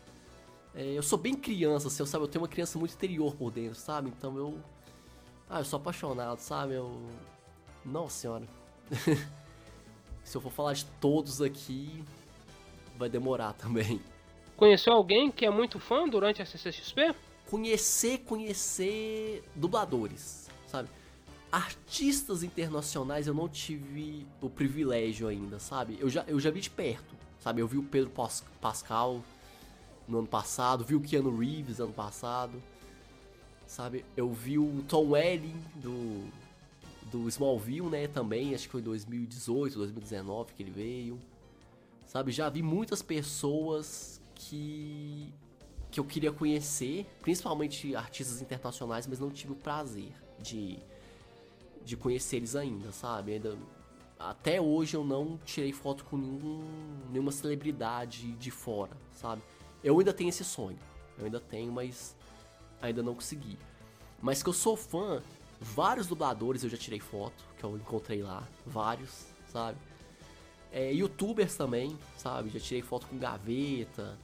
É, 0.74 0.92
eu 0.92 1.02
sou 1.02 1.18
bem 1.18 1.34
criança, 1.34 1.88
assim, 1.88 2.02
eu, 2.02 2.06
sabe? 2.06 2.24
Eu 2.24 2.28
tenho 2.28 2.42
uma 2.42 2.48
criança 2.48 2.78
muito 2.78 2.94
interior 2.94 3.36
por 3.36 3.50
dentro, 3.50 3.78
sabe? 3.78 4.08
Então 4.08 4.36
eu. 4.38 4.58
Ah, 5.50 5.60
eu 5.60 5.64
sou 5.66 5.78
apaixonado, 5.78 6.38
sabe? 6.38 6.74
Eu. 6.74 6.98
Nossa 7.84 8.20
senhora. 8.20 8.48
Se 10.26 10.36
eu 10.36 10.40
for 10.40 10.50
falar 10.50 10.72
de 10.72 10.84
todos 11.00 11.40
aqui, 11.40 12.02
vai 12.98 13.08
demorar 13.08 13.52
também. 13.54 14.00
Conheceu 14.56 14.92
alguém 14.92 15.30
que 15.30 15.46
é 15.46 15.50
muito 15.50 15.78
fã 15.78 16.08
durante 16.08 16.42
a 16.42 16.46
CCXP? 16.46 17.14
Conhecer, 17.48 18.18
conhecer 18.18 19.44
dubladores, 19.54 20.50
sabe? 20.66 20.88
Artistas 21.52 22.42
internacionais 22.42 23.28
eu 23.28 23.34
não 23.34 23.48
tive 23.48 24.26
o 24.42 24.50
privilégio 24.50 25.28
ainda, 25.28 25.60
sabe? 25.60 25.96
Eu 26.00 26.10
já, 26.10 26.24
eu 26.26 26.40
já 26.40 26.50
vi 26.50 26.60
de 26.60 26.70
perto, 26.70 27.14
sabe? 27.38 27.60
Eu 27.62 27.68
vi 27.68 27.78
o 27.78 27.82
Pedro 27.84 28.10
Pascal 28.60 29.22
no 30.08 30.18
ano 30.18 30.26
passado, 30.26 30.84
vi 30.84 30.96
o 30.96 31.00
Keanu 31.00 31.38
Reeves 31.38 31.78
ano 31.78 31.92
passado, 31.92 32.60
sabe? 33.64 34.04
Eu 34.16 34.32
vi 34.32 34.58
o 34.58 34.84
Tom 34.88 35.10
Welling 35.10 35.62
do 35.76 36.24
do 37.10 37.28
Smallville, 37.28 37.88
né, 37.88 38.08
também, 38.08 38.54
acho 38.54 38.64
que 38.64 38.72
foi 38.72 38.82
2018, 38.82 39.76
2019 39.78 40.52
que 40.54 40.62
ele 40.62 40.70
veio. 40.70 41.20
Sabe, 42.04 42.32
já 42.32 42.48
vi 42.48 42.62
muitas 42.62 43.02
pessoas 43.02 44.20
que 44.34 45.32
que 45.90 46.00
eu 46.00 46.04
queria 46.04 46.32
conhecer, 46.32 47.06
principalmente 47.22 47.94
artistas 47.96 48.42
internacionais, 48.42 49.06
mas 49.06 49.18
não 49.18 49.30
tive 49.30 49.52
o 49.52 49.56
prazer. 49.56 50.12
de, 50.38 50.78
de 51.82 51.96
conhecer 51.96 52.36
eles 52.36 52.54
ainda, 52.54 52.92
sabe? 52.92 53.32
Ainda, 53.34 53.56
até 54.18 54.60
hoje 54.60 54.94
eu 54.96 55.04
não 55.04 55.38
tirei 55.44 55.72
foto 55.72 56.04
com 56.04 56.16
nenhum, 56.18 56.62
nenhuma 57.10 57.32
celebridade 57.32 58.32
de 58.32 58.50
fora, 58.50 58.96
sabe? 59.12 59.40
Eu 59.82 59.98
ainda 59.98 60.12
tenho 60.12 60.28
esse 60.28 60.44
sonho. 60.44 60.78
Eu 61.18 61.24
ainda 61.24 61.40
tenho, 61.40 61.72
mas 61.72 62.14
ainda 62.82 63.02
não 63.02 63.14
consegui. 63.14 63.56
Mas 64.20 64.42
que 64.42 64.48
eu 64.48 64.52
sou 64.52 64.76
fã, 64.76 65.22
vários 65.60 66.06
dubladores 66.06 66.62
eu 66.64 66.70
já 66.70 66.76
tirei 66.76 67.00
foto, 67.00 67.44
que 67.58 67.64
eu 67.64 67.76
encontrei 67.76 68.22
lá, 68.22 68.46
vários, 68.64 69.26
sabe? 69.52 69.78
É, 70.72 70.92
Youtubers 70.92 71.56
também, 71.56 71.96
sabe? 72.16 72.50
Já 72.50 72.60
tirei 72.60 72.82
foto 72.82 73.06
com 73.06 73.18
Gaveta, 73.18 74.18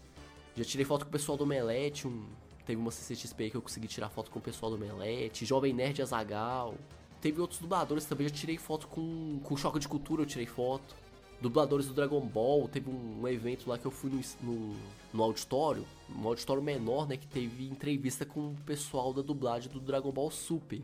já 0.54 0.64
tirei 0.64 0.84
foto 0.84 1.04
com 1.04 1.08
o 1.08 1.12
pessoal 1.12 1.38
do 1.38 1.46
Melete, 1.46 2.06
um, 2.06 2.26
teve 2.66 2.80
uma 2.80 2.90
CCXP 2.90 3.50
que 3.50 3.56
eu 3.56 3.62
consegui 3.62 3.88
tirar 3.88 4.08
foto 4.10 4.30
com 4.30 4.38
o 4.38 4.42
pessoal 4.42 4.70
do 4.70 4.78
Melete, 4.78 5.46
Jovem 5.46 5.72
Nerd 5.72 6.02
Azagal. 6.02 6.74
Teve 7.20 7.40
outros 7.40 7.60
dubladores 7.60 8.04
também, 8.04 8.28
já 8.28 8.34
tirei 8.34 8.58
foto 8.58 8.88
com, 8.88 9.40
com 9.44 9.56
Choque 9.56 9.78
de 9.78 9.88
Cultura, 9.88 10.22
eu 10.22 10.26
tirei 10.26 10.46
foto. 10.46 10.94
Dubladores 11.40 11.86
do 11.86 11.94
Dragon 11.94 12.20
Ball, 12.20 12.68
teve 12.68 12.88
um, 12.88 13.20
um 13.22 13.28
evento 13.28 13.68
lá 13.68 13.76
que 13.78 13.86
eu 13.86 13.90
fui 13.90 14.10
no, 14.10 14.20
no, 14.42 14.76
no, 15.12 15.22
auditório, 15.22 15.84
um 16.14 16.26
auditório 16.28 16.62
menor, 16.62 17.08
né, 17.08 17.16
que 17.16 17.26
teve 17.26 17.66
entrevista 17.66 18.24
com 18.24 18.50
o 18.50 18.56
pessoal 18.64 19.12
da 19.12 19.22
dublagem 19.22 19.72
do 19.72 19.80
Dragon 19.80 20.12
Ball 20.12 20.30
Super. 20.30 20.82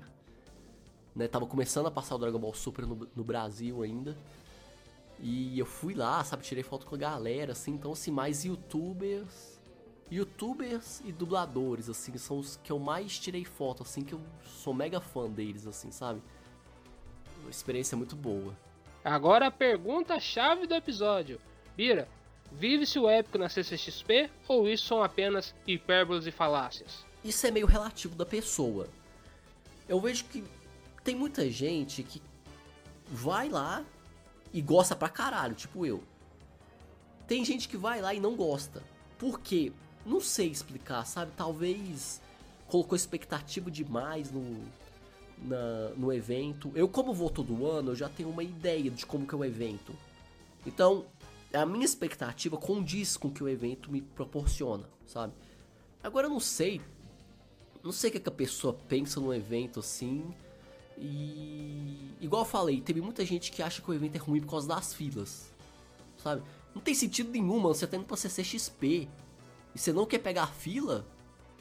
Né, 1.14 1.26
tava 1.26 1.46
começando 1.46 1.86
a 1.86 1.90
passar 1.90 2.14
o 2.14 2.18
Dragon 2.18 2.38
Ball 2.38 2.54
Super 2.54 2.86
no, 2.86 3.08
no 3.14 3.24
Brasil 3.24 3.82
ainda. 3.82 4.16
E 5.20 5.58
eu 5.58 5.66
fui 5.66 5.94
lá, 5.94 6.22
sabe, 6.22 6.44
tirei 6.44 6.62
foto 6.62 6.86
com 6.86 6.94
a 6.94 6.98
galera, 6.98 7.52
assim, 7.52 7.72
então 7.72 7.92
assim, 7.92 8.10
mais 8.10 8.44
youtubers 8.44 9.58
youtubers 10.10 11.00
e 11.04 11.12
dubladores, 11.12 11.88
assim, 11.88 12.16
são 12.16 12.38
os 12.38 12.58
que 12.62 12.72
eu 12.72 12.78
mais 12.78 13.18
tirei 13.18 13.44
foto, 13.44 13.82
assim, 13.82 14.02
que 14.02 14.14
eu 14.14 14.20
sou 14.42 14.72
mega 14.72 15.00
fã 15.00 15.28
deles, 15.28 15.66
assim, 15.66 15.90
sabe? 15.90 16.22
Uma 17.40 17.50
experiência 17.50 17.96
muito 17.96 18.16
boa. 18.16 18.56
Agora 19.04 19.46
a 19.46 19.50
pergunta-chave 19.50 20.66
do 20.66 20.74
episódio. 20.74 21.40
Bira, 21.76 22.08
vive-se 22.50 22.98
o 22.98 23.08
épico 23.08 23.38
na 23.38 23.48
CCXP 23.48 24.30
ou 24.48 24.68
isso 24.68 24.86
são 24.86 25.02
apenas 25.02 25.54
hipérboles 25.66 26.26
e 26.26 26.32
falácias? 26.32 27.04
Isso 27.22 27.46
é 27.46 27.50
meio 27.50 27.66
relativo 27.66 28.14
da 28.16 28.26
pessoa. 28.26 28.88
Eu 29.88 30.00
vejo 30.00 30.24
que 30.24 30.44
tem 31.08 31.16
muita 31.16 31.50
gente 31.50 32.02
que 32.02 32.20
vai 33.06 33.48
lá 33.48 33.82
e 34.52 34.60
gosta 34.60 34.94
pra 34.94 35.08
caralho, 35.08 35.54
tipo 35.54 35.86
eu. 35.86 36.02
Tem 37.26 37.42
gente 37.46 37.66
que 37.66 37.78
vai 37.78 38.02
lá 38.02 38.12
e 38.12 38.20
não 38.20 38.36
gosta. 38.36 38.82
Por 39.18 39.40
quê? 39.40 39.72
Não 40.04 40.20
sei 40.20 40.48
explicar, 40.48 41.06
sabe? 41.06 41.32
Talvez 41.34 42.20
colocou 42.66 42.94
expectativa 42.94 43.70
demais 43.70 44.30
no, 44.30 44.62
na, 45.38 45.88
no 45.96 46.12
evento. 46.12 46.70
Eu, 46.74 46.86
como 46.86 47.14
vou 47.14 47.30
todo 47.30 47.66
ano, 47.66 47.92
eu 47.92 47.96
já 47.96 48.10
tenho 48.10 48.28
uma 48.28 48.42
ideia 48.42 48.90
de 48.90 49.06
como 49.06 49.26
que 49.26 49.34
é 49.34 49.38
o 49.38 49.44
evento. 49.46 49.94
Então, 50.66 51.06
a 51.54 51.64
minha 51.64 51.86
expectativa 51.86 52.58
condiz 52.58 53.16
com 53.16 53.28
o 53.28 53.32
que 53.32 53.42
o 53.42 53.48
evento 53.48 53.90
me 53.90 54.02
proporciona, 54.02 54.84
sabe? 55.06 55.32
Agora 56.02 56.26
eu 56.26 56.30
não 56.30 56.40
sei. 56.40 56.82
Não 57.82 57.92
sei 57.92 58.10
o 58.10 58.12
que, 58.12 58.18
é 58.18 58.20
que 58.20 58.28
a 58.28 58.32
pessoa 58.32 58.74
pensa 58.74 59.18
no 59.18 59.32
evento 59.32 59.80
assim. 59.80 60.34
E. 61.00 62.14
Igual 62.20 62.42
eu 62.42 62.48
falei, 62.48 62.80
teve 62.80 63.00
muita 63.00 63.24
gente 63.24 63.52
que 63.52 63.62
acha 63.62 63.80
que 63.80 63.90
o 63.90 63.94
evento 63.94 64.16
é 64.16 64.18
ruim 64.18 64.40
por 64.40 64.50
causa 64.50 64.68
das 64.68 64.92
filas. 64.92 65.52
Sabe? 66.22 66.42
Não 66.74 66.82
tem 66.82 66.94
sentido 66.94 67.30
nenhum, 67.30 67.58
mano. 67.58 67.74
Você 67.74 67.86
tá 67.86 67.96
indo 67.96 68.06
pra 68.06 68.16
CCXP 68.16 69.08
e 69.74 69.78
você 69.78 69.92
não 69.92 70.04
quer 70.04 70.18
pegar 70.18 70.48
fila, 70.48 71.06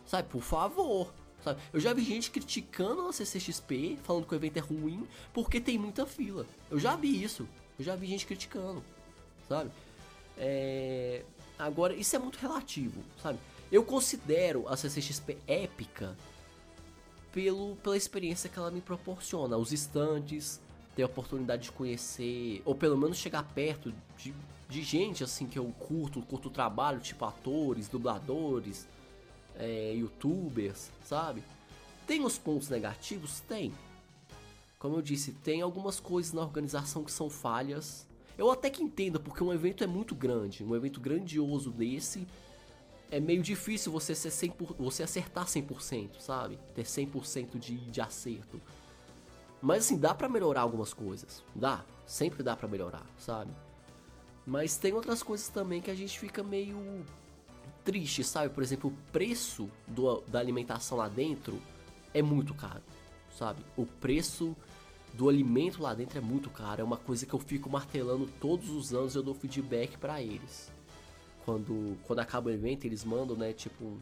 sabe? 0.06 0.28
Por 0.30 0.42
favor. 0.42 1.14
Sabe? 1.44 1.62
Eu 1.72 1.80
já 1.80 1.94
vi 1.94 2.04
gente 2.04 2.32
criticando 2.32 3.08
a 3.08 3.14
CCXP, 3.14 4.00
falando 4.04 4.26
que 4.26 4.34
o 4.34 4.36
evento 4.36 4.58
é 4.58 4.60
ruim, 4.60 5.08
porque 5.34 5.62
tem 5.62 5.78
muita 5.78 6.06
fila. 6.06 6.46
Eu 6.70 6.80
já 6.80 6.96
vi 6.96 7.24
isso. 7.24 7.48
Eu 7.78 7.86
já 7.86 7.96
vi 7.96 8.08
gente 8.08 8.26
criticando, 8.26 8.84
sabe? 9.48 9.72
É... 10.36 11.24
Agora, 11.58 11.94
isso 11.94 12.16
é 12.16 12.20
muito 12.20 12.38
relativo, 12.38 13.04
sabe? 13.22 13.40
Eu 13.72 13.84
considero 13.84 14.68
a 14.68 14.76
CCXP 14.76 15.38
épica 15.48 16.18
pelo, 17.38 17.76
pela 17.78 17.96
experiência 17.96 18.50
que 18.50 18.58
ela 18.58 18.72
me 18.72 18.82
proporciona. 18.82 19.58
Os 19.58 19.72
estandes, 19.72 20.60
ter 20.96 21.04
a 21.04 21.06
oportunidade 21.06 21.66
de 21.66 21.72
conhecer, 21.72 22.64
ou 22.66 22.74
pelo 22.74 22.98
menos 22.98 23.18
chegar 23.18 23.44
perto 23.44 23.94
de 24.18 24.34
de 24.70 24.84
gente 24.84 25.24
assim 25.24 25.48
que 25.48 25.58
eu 25.58 25.66
curto, 25.80 26.22
curto 26.22 26.50
o 26.50 26.52
trabalho, 26.52 27.00
tipo 27.00 27.24
atores, 27.26 27.88
dubladores, 27.88 28.88
é, 29.56 29.94
youtubers, 29.96 30.92
sabe? 31.06 31.44
Tem 32.06 32.24
os 32.24 32.38
pontos 32.38 32.70
negativos? 32.70 33.40
Tem. 33.42 33.74
Como 34.78 34.96
eu 34.96 35.02
disse, 35.02 35.32
tem 35.32 35.62
algumas 35.62 36.00
coisas 36.00 36.34
na 36.34 36.42
organização 36.42 37.04
que 37.04 37.12
são 37.12 37.30
falhas. 37.30 38.06
Eu 38.38 38.52
até 38.52 38.70
que 38.70 38.84
entendo, 38.84 39.20
porque 39.20 39.44
um 39.44 39.54
evento 39.54 39.84
é 39.84 39.88
muito 39.88 40.14
grande, 40.14 40.64
um 40.64 40.76
evento 40.76 41.00
grandioso 41.00 41.72
desse, 41.72 42.28
é 43.10 43.20
meio 43.20 43.42
difícil 43.42 43.92
você, 43.92 44.14
ser 44.14 44.30
100%, 44.30 44.76
você 44.78 45.04
acertar 45.04 45.46
100%, 45.46 46.20
sabe? 46.20 46.60
Ter 46.76 46.84
100% 46.84 47.58
de, 47.58 47.78
de 47.78 48.02
acerto. 48.02 48.62
Mas 49.62 49.86
assim, 49.86 49.98
dá 49.98 50.14
para 50.14 50.30
melhorar 50.30 50.62
algumas 50.62 50.94
coisas. 50.94 51.44
Dá, 51.56 51.84
sempre 52.06 52.44
dá 52.44 52.56
para 52.56 52.68
melhorar, 52.68 53.06
sabe? 53.18 53.52
Mas 54.46 54.78
tem 54.78 54.94
outras 54.94 55.24
coisas 55.24 55.50
também 55.50 55.82
que 55.82 55.92
a 55.92 55.96
gente 55.96 56.18
fica 56.18 56.44
meio 56.44 57.06
triste, 57.84 58.24
sabe? 58.24 58.54
Por 58.54 58.64
exemplo, 58.64 58.90
o 58.90 59.12
preço 59.12 59.70
do, 59.88 60.22
da 60.22 60.40
alimentação 60.40 60.98
lá 60.98 61.08
dentro 61.08 61.60
é 62.14 62.22
muito 62.22 62.54
caro, 62.54 62.84
sabe? 63.38 63.62
O 63.76 63.86
preço 63.86 64.56
do 65.14 65.30
alimento 65.30 65.82
lá 65.82 65.94
dentro 65.94 66.18
é 66.18 66.22
muito 66.22 66.50
caro. 66.50 66.82
É 66.82 66.84
uma 66.84 66.98
coisa 66.98 67.26
que 67.26 67.34
eu 67.34 67.40
fico 67.40 67.70
martelando 67.70 68.28
todos 68.40 68.70
os 68.70 68.94
anos 68.94 69.16
eu 69.16 69.24
dou 69.24 69.34
feedback 69.34 69.98
para 69.98 70.22
eles. 70.22 70.72
Quando, 71.48 71.98
quando 72.04 72.20
acaba 72.20 72.50
o 72.50 72.54
evento, 72.54 72.86
eles 72.86 73.04
mandam, 73.04 73.36
né? 73.36 73.54
Tipo, 73.54 73.98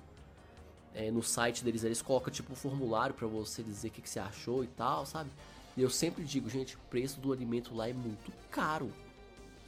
é, 0.93 1.11
no 1.11 1.21
site 1.21 1.63
deles, 1.63 1.83
eles 1.83 2.01
colocam 2.01 2.33
tipo 2.33 2.51
um 2.51 2.55
formulário 2.55 3.15
para 3.15 3.27
você 3.27 3.61
dizer 3.61 3.89
o 3.89 3.91
que, 3.91 4.01
que 4.01 4.09
você 4.09 4.19
achou 4.19 4.63
e 4.63 4.67
tal, 4.67 5.05
sabe? 5.05 5.29
E 5.77 5.81
eu 5.81 5.89
sempre 5.89 6.23
digo, 6.23 6.49
gente, 6.49 6.75
o 6.75 6.79
preço 6.89 7.19
do 7.19 7.31
alimento 7.31 7.75
lá 7.75 7.87
é 7.87 7.93
muito 7.93 8.33
caro 8.49 8.91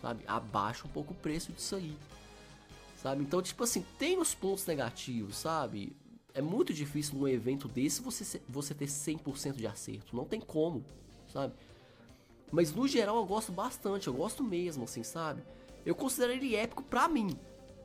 sabe? 0.01 0.23
Abaixa 0.27 0.85
um 0.85 0.89
pouco 0.89 1.13
o 1.13 1.15
preço 1.15 1.51
disso 1.51 1.75
aí, 1.75 1.97
sabe? 2.95 3.23
Então, 3.23 3.41
tipo 3.41 3.63
assim, 3.63 3.85
tem 3.97 4.17
os 4.19 4.33
pontos 4.33 4.65
negativos, 4.65 5.37
sabe? 5.37 5.95
É 6.33 6.41
muito 6.41 6.73
difícil 6.73 7.17
num 7.17 7.27
evento 7.27 7.67
desse 7.67 8.01
você, 8.01 8.41
você 8.47 8.73
ter 8.73 8.85
100% 8.85 9.53
de 9.53 9.67
acerto, 9.67 10.15
não 10.15 10.25
tem 10.25 10.39
como, 10.39 10.85
sabe? 11.31 11.53
Mas 12.51 12.73
no 12.73 12.87
geral 12.87 13.17
eu 13.17 13.25
gosto 13.25 13.51
bastante, 13.51 14.07
eu 14.07 14.13
gosto 14.13 14.43
mesmo, 14.43 14.85
assim, 14.85 15.03
sabe? 15.03 15.43
Eu 15.85 15.95
considero 15.95 16.33
ele 16.33 16.55
épico 16.55 16.83
pra 16.83 17.07
mim. 17.07 17.37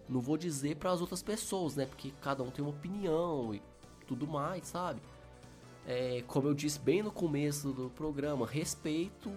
Não 0.09 0.21
vou 0.21 0.37
dizer 0.37 0.77
para 0.77 0.91
as 0.91 1.01
outras 1.01 1.23
pessoas, 1.23 1.77
né? 1.77 1.87
Porque 1.87 2.13
cada 2.21 2.43
um 2.43 2.51
tem 2.51 2.65
uma 2.65 2.73
opinião 2.73 3.55
e 3.55 3.63
tudo 4.07 4.27
mais, 4.27 4.69
sabe? 4.69 5.01
É, 5.87 6.23
como 6.27 6.49
eu 6.49 6.55
disse 6.55 6.79
bem 6.79 7.03
no 7.03 7.11
começo 7.11 7.73
do 7.73 7.91
programa, 7.91 8.47
respeito 8.47 9.33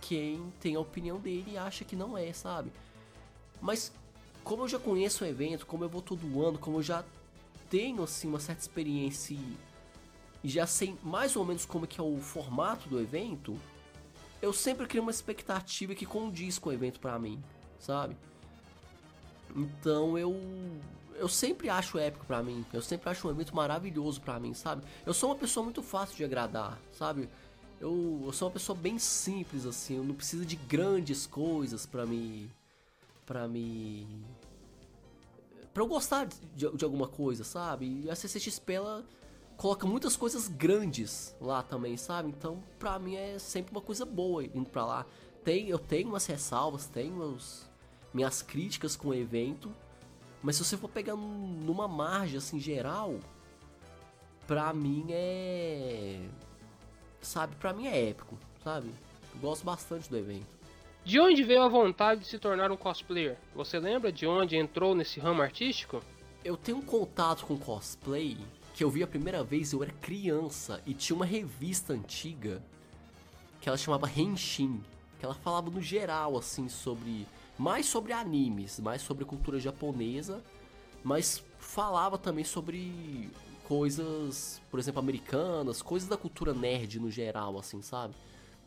quem 0.00 0.52
tem 0.60 0.74
a 0.76 0.80
opinião 0.80 1.18
dele 1.18 1.52
e 1.52 1.58
acha 1.58 1.84
que 1.84 1.96
não 1.96 2.16
é, 2.16 2.32
sabe? 2.32 2.72
Mas 3.60 3.92
como 4.42 4.64
eu 4.64 4.68
já 4.68 4.78
conheço 4.78 5.24
o 5.24 5.26
evento, 5.26 5.66
como 5.66 5.84
eu 5.84 5.88
vou 5.88 6.02
todo 6.02 6.44
ano, 6.44 6.58
como 6.58 6.78
eu 6.78 6.82
já 6.82 7.04
tenho 7.70 8.02
assim 8.02 8.28
uma 8.28 8.40
certa 8.40 8.60
experiência 8.60 9.34
e 9.34 10.48
já 10.48 10.66
sei 10.66 10.94
mais 11.02 11.36
ou 11.36 11.44
menos 11.44 11.64
como 11.64 11.86
é 11.86 11.88
que 11.88 11.98
é 11.98 12.04
o 12.04 12.18
formato 12.18 12.88
do 12.88 13.00
evento, 13.00 13.58
eu 14.42 14.52
sempre 14.52 14.86
crio 14.86 15.02
uma 15.02 15.10
expectativa 15.10 15.94
que 15.94 16.04
condiz 16.04 16.58
com 16.58 16.68
o 16.68 16.72
evento 16.72 17.00
para 17.00 17.18
mim, 17.18 17.42
sabe? 17.78 18.14
Então 19.54 20.18
eu 20.18 20.34
eu 21.16 21.28
sempre 21.28 21.68
acho 21.68 21.96
épico 21.96 22.26
para 22.26 22.42
mim, 22.42 22.66
eu 22.72 22.82
sempre 22.82 23.08
acho 23.08 23.28
um 23.28 23.30
evento 23.30 23.54
maravilhoso 23.54 24.20
para 24.20 24.40
mim, 24.40 24.52
sabe? 24.52 24.82
Eu 25.06 25.14
sou 25.14 25.30
uma 25.30 25.36
pessoa 25.36 25.62
muito 25.62 25.80
fácil 25.80 26.16
de 26.16 26.24
agradar, 26.24 26.78
sabe? 26.92 27.28
eu, 27.84 28.22
eu 28.24 28.32
sou 28.32 28.48
uma 28.48 28.54
pessoa 28.54 28.76
bem 28.76 28.98
simples, 28.98 29.66
assim, 29.66 29.96
eu 29.96 30.04
não 30.04 30.14
preciso 30.14 30.44
de 30.46 30.56
grandes 30.56 31.26
coisas 31.26 31.84
para 31.84 32.06
me. 32.06 32.50
para 33.26 33.46
me. 33.46 34.06
pra 35.72 35.82
eu 35.82 35.86
gostar 35.86 36.26
de, 36.26 36.70
de 36.70 36.84
alguma 36.84 37.06
coisa, 37.06 37.44
sabe? 37.44 38.02
E 38.04 38.10
a 38.10 38.14
CCXP 38.14 38.72
ela 38.72 39.04
coloca 39.56 39.86
muitas 39.86 40.16
coisas 40.16 40.48
grandes 40.48 41.36
lá 41.40 41.62
também, 41.62 41.96
sabe? 41.96 42.30
Então, 42.30 42.62
pra 42.78 42.98
mim 42.98 43.16
é 43.16 43.38
sempre 43.38 43.72
uma 43.72 43.82
coisa 43.82 44.04
boa 44.06 44.44
indo 44.44 44.70
pra 44.70 44.84
lá. 44.84 45.06
Tem, 45.44 45.68
eu 45.68 45.78
tenho 45.78 46.08
umas 46.08 46.24
ressalvas, 46.24 46.86
tenho 46.86 47.14
meus, 47.16 47.68
minhas 48.14 48.40
críticas 48.40 48.94
com 48.94 49.08
o 49.08 49.14
evento, 49.14 49.70
mas 50.40 50.56
se 50.56 50.64
você 50.64 50.76
for 50.76 50.88
pegar 50.88 51.16
numa 51.16 51.88
margem 51.88 52.38
assim 52.38 52.60
geral, 52.60 53.18
pra 54.46 54.72
mim 54.72 55.06
é 55.10 56.20
sabe? 57.20 57.56
Para 57.56 57.72
mim 57.72 57.86
é 57.86 58.10
épico, 58.10 58.38
sabe? 58.62 58.90
Eu 59.34 59.40
gosto 59.40 59.64
bastante 59.64 60.08
do 60.08 60.16
evento. 60.16 60.46
De 61.04 61.18
onde 61.18 61.42
veio 61.42 61.62
a 61.62 61.68
vontade 61.68 62.20
de 62.20 62.26
se 62.26 62.38
tornar 62.38 62.70
um 62.70 62.76
cosplayer? 62.76 63.36
Você 63.54 63.78
lembra 63.78 64.12
de 64.12 64.26
onde 64.26 64.56
entrou 64.56 64.94
nesse 64.94 65.20
ramo 65.20 65.42
artístico? 65.42 66.02
Eu 66.44 66.56
tenho 66.56 66.78
um 66.78 66.82
contato 66.82 67.44
com 67.44 67.58
cosplay 67.58 68.38
que 68.74 68.82
eu 68.82 68.90
vi 68.90 69.02
a 69.02 69.06
primeira 69.06 69.42
vez, 69.44 69.72
eu 69.72 69.82
era 69.82 69.92
criança 69.92 70.82
e 70.86 70.94
tinha 70.94 71.14
uma 71.14 71.24
revista 71.24 71.92
antiga 71.92 72.62
que 73.60 73.68
ela 73.68 73.78
chamava 73.78 74.10
Henshin, 74.10 74.82
que 75.18 75.24
ela 75.24 75.34
falava 75.34 75.70
no 75.70 75.80
geral 75.80 76.36
assim 76.36 76.68
sobre 76.68 77.26
mais 77.58 77.86
sobre 77.86 78.12
animes, 78.12 78.80
mais 78.80 79.02
sobre 79.02 79.24
cultura 79.24 79.60
japonesa, 79.60 80.42
mas 81.02 81.44
falava 81.58 82.18
também 82.18 82.44
sobre 82.44 83.30
coisas, 83.64 84.60
por 84.70 84.78
exemplo, 84.78 85.00
americanas, 85.00 85.82
coisas 85.82 86.08
da 86.08 86.16
cultura 86.16 86.52
nerd 86.52 87.00
no 87.00 87.10
geral 87.10 87.58
assim, 87.58 87.82
sabe? 87.82 88.14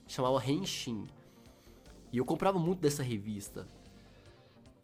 Chamava 0.07 0.43
Henshin. 0.45 1.07
E 2.11 2.17
eu 2.17 2.25
comprava 2.25 2.57
muito 2.57 2.79
dessa 2.79 3.03
revista. 3.03 3.67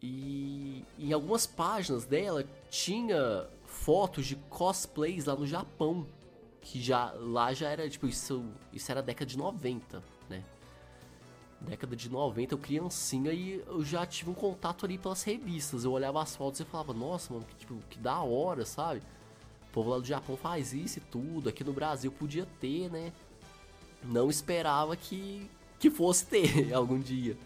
E 0.02 0.84
em 0.98 1.12
algumas 1.12 1.46
páginas 1.46 2.04
dela 2.04 2.44
tinha 2.68 3.48
fotos 3.64 4.26
de 4.26 4.36
cosplays 4.36 5.24
lá 5.24 5.34
no 5.34 5.46
Japão. 5.46 6.06
Que 6.60 6.80
já 6.80 7.12
lá 7.12 7.52
já 7.52 7.68
era, 7.68 7.88
tipo, 7.88 8.06
isso, 8.06 8.44
isso 8.72 8.90
era 8.90 9.02
década 9.02 9.26
de 9.26 9.36
90, 9.36 9.98
né? 9.98 10.04
Década 11.66 11.96
de 11.96 12.10
90, 12.10 12.54
eu 12.54 12.58
criancinha 12.58 13.32
e 13.32 13.62
eu 13.66 13.84
já 13.84 14.04
tive 14.04 14.30
um 14.30 14.34
contato 14.34 14.84
ali 14.84 14.98
pelas 14.98 15.22
revistas. 15.22 15.84
Eu 15.84 15.92
olhava 15.92 16.22
as 16.22 16.36
fotos 16.36 16.60
e 16.60 16.64
falava, 16.64 16.92
nossa, 16.92 17.32
mano, 17.32 17.46
que, 17.46 17.54
tipo, 17.56 17.74
que 17.88 17.98
da 17.98 18.20
hora, 18.20 18.64
sabe? 18.66 19.00
O 19.68 19.72
povo 19.72 19.90
lá 19.90 19.98
do 19.98 20.04
Japão 20.04 20.36
faz 20.36 20.72
isso 20.72 20.98
e 20.98 21.02
tudo. 21.02 21.48
Aqui 21.48 21.64
no 21.64 21.72
Brasil 21.72 22.12
podia 22.12 22.46
ter, 22.60 22.90
né? 22.90 23.12
Não 24.02 24.28
esperava 24.28 24.94
que, 24.96 25.48
que 25.78 25.90
fosse 25.90 26.26
ter 26.26 26.72
algum 26.74 27.00
dia. 27.00 27.36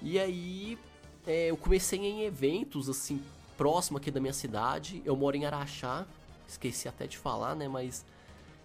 E 0.00 0.18
aí 0.18 0.78
é, 1.26 1.50
eu 1.50 1.56
comecei 1.56 1.98
em 1.98 2.22
eventos, 2.22 2.88
assim, 2.88 3.20
próximo 3.56 3.98
aqui 3.98 4.10
da 4.10 4.20
minha 4.20 4.32
cidade. 4.32 5.02
Eu 5.04 5.16
moro 5.16 5.36
em 5.36 5.44
Araxá, 5.44 6.06
esqueci 6.46 6.88
até 6.88 7.06
de 7.06 7.18
falar, 7.18 7.56
né? 7.56 7.66
Mas 7.66 8.04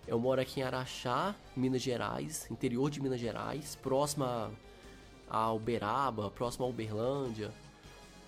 eu 0.07 0.19
moro 0.19 0.41
aqui 0.41 0.59
em 0.59 0.63
Araxá, 0.63 1.35
Minas 1.55 1.81
Gerais, 1.81 2.49
interior 2.49 2.89
de 2.89 3.01
Minas 3.01 3.19
Gerais, 3.19 3.75
próximo 3.75 4.25
a 5.29 5.53
Uberaba, 5.53 6.29
próximo 6.31 6.65
a 6.65 6.67
Uberlândia. 6.69 7.51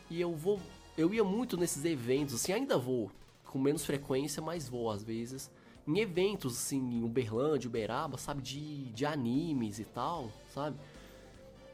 E 0.10 0.22
eu 0.22 0.34
vou, 0.34 0.60
eu 0.98 1.14
ia 1.14 1.24
muito 1.24 1.58
nesses 1.58 1.84
eventos, 1.84 2.36
assim, 2.36 2.54
ainda 2.54 2.78
vou, 2.78 3.12
com 3.46 3.60
menos 3.60 3.86
frequência, 3.86 4.42
mas 4.42 4.70
vou 4.70 4.90
às 4.90 5.04
vezes. 5.04 5.52
Em 5.86 6.00
eventos, 6.00 6.58
assim, 6.58 6.80
em 6.80 7.04
Uberlândia, 7.04 7.68
Uberaba, 7.68 8.18
sabe, 8.18 8.42
de, 8.42 8.86
de 8.92 9.06
animes 9.06 9.80
e 9.80 9.84
tal, 9.84 10.32
sabe? 10.54 10.78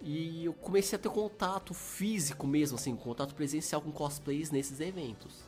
E 0.01 0.45
eu 0.45 0.53
comecei 0.53 0.97
a 0.97 1.01
ter 1.01 1.09
contato 1.09 1.73
físico 1.73 2.47
mesmo, 2.47 2.77
assim, 2.77 2.95
contato 2.95 3.35
presencial 3.35 3.81
com 3.81 3.91
cosplays 3.91 4.49
nesses 4.49 4.79
eventos. 4.79 5.43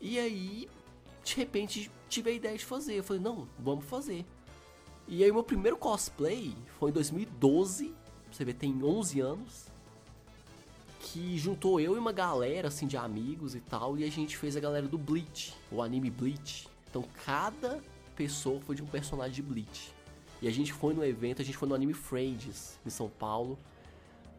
E 0.00 0.18
aí, 0.18 0.68
de 1.26 1.34
repente, 1.34 1.90
tive 2.08 2.30
a 2.30 2.32
ideia 2.32 2.56
de 2.56 2.64
fazer. 2.64 2.94
Eu 2.94 3.04
falei, 3.04 3.20
não, 3.20 3.48
vamos 3.58 3.84
fazer. 3.84 4.24
E 5.08 5.24
aí, 5.24 5.32
meu 5.32 5.42
primeiro 5.42 5.76
cosplay 5.76 6.56
foi 6.78 6.90
em 6.90 6.92
2012. 6.92 7.92
Você 8.30 8.44
vê, 8.44 8.54
tem 8.54 8.82
11 8.82 9.20
anos. 9.20 9.66
Que 11.00 11.36
juntou 11.36 11.80
eu 11.80 11.96
e 11.96 11.98
uma 11.98 12.12
galera, 12.12 12.68
assim, 12.68 12.86
de 12.86 12.96
amigos 12.96 13.54
e 13.54 13.60
tal. 13.60 13.98
E 13.98 14.04
a 14.04 14.10
gente 14.10 14.36
fez 14.36 14.56
a 14.56 14.60
galera 14.60 14.86
do 14.86 14.96
Bleach, 14.96 15.52
o 15.70 15.82
anime 15.82 16.10
Bleach. 16.10 16.68
Então, 16.88 17.04
cada 17.24 17.80
pessoa 18.14 18.60
foi 18.60 18.76
de 18.76 18.82
um 18.82 18.86
personagem 18.86 19.34
de 19.34 19.42
Bleach. 19.42 19.92
E 20.40 20.46
a 20.46 20.50
gente 20.50 20.72
foi 20.72 20.94
no 20.94 21.04
evento, 21.04 21.42
a 21.42 21.44
gente 21.44 21.56
foi 21.56 21.68
no 21.68 21.74
Anime 21.74 21.94
Friends, 21.94 22.78
em 22.84 22.90
São 22.90 23.08
Paulo. 23.08 23.58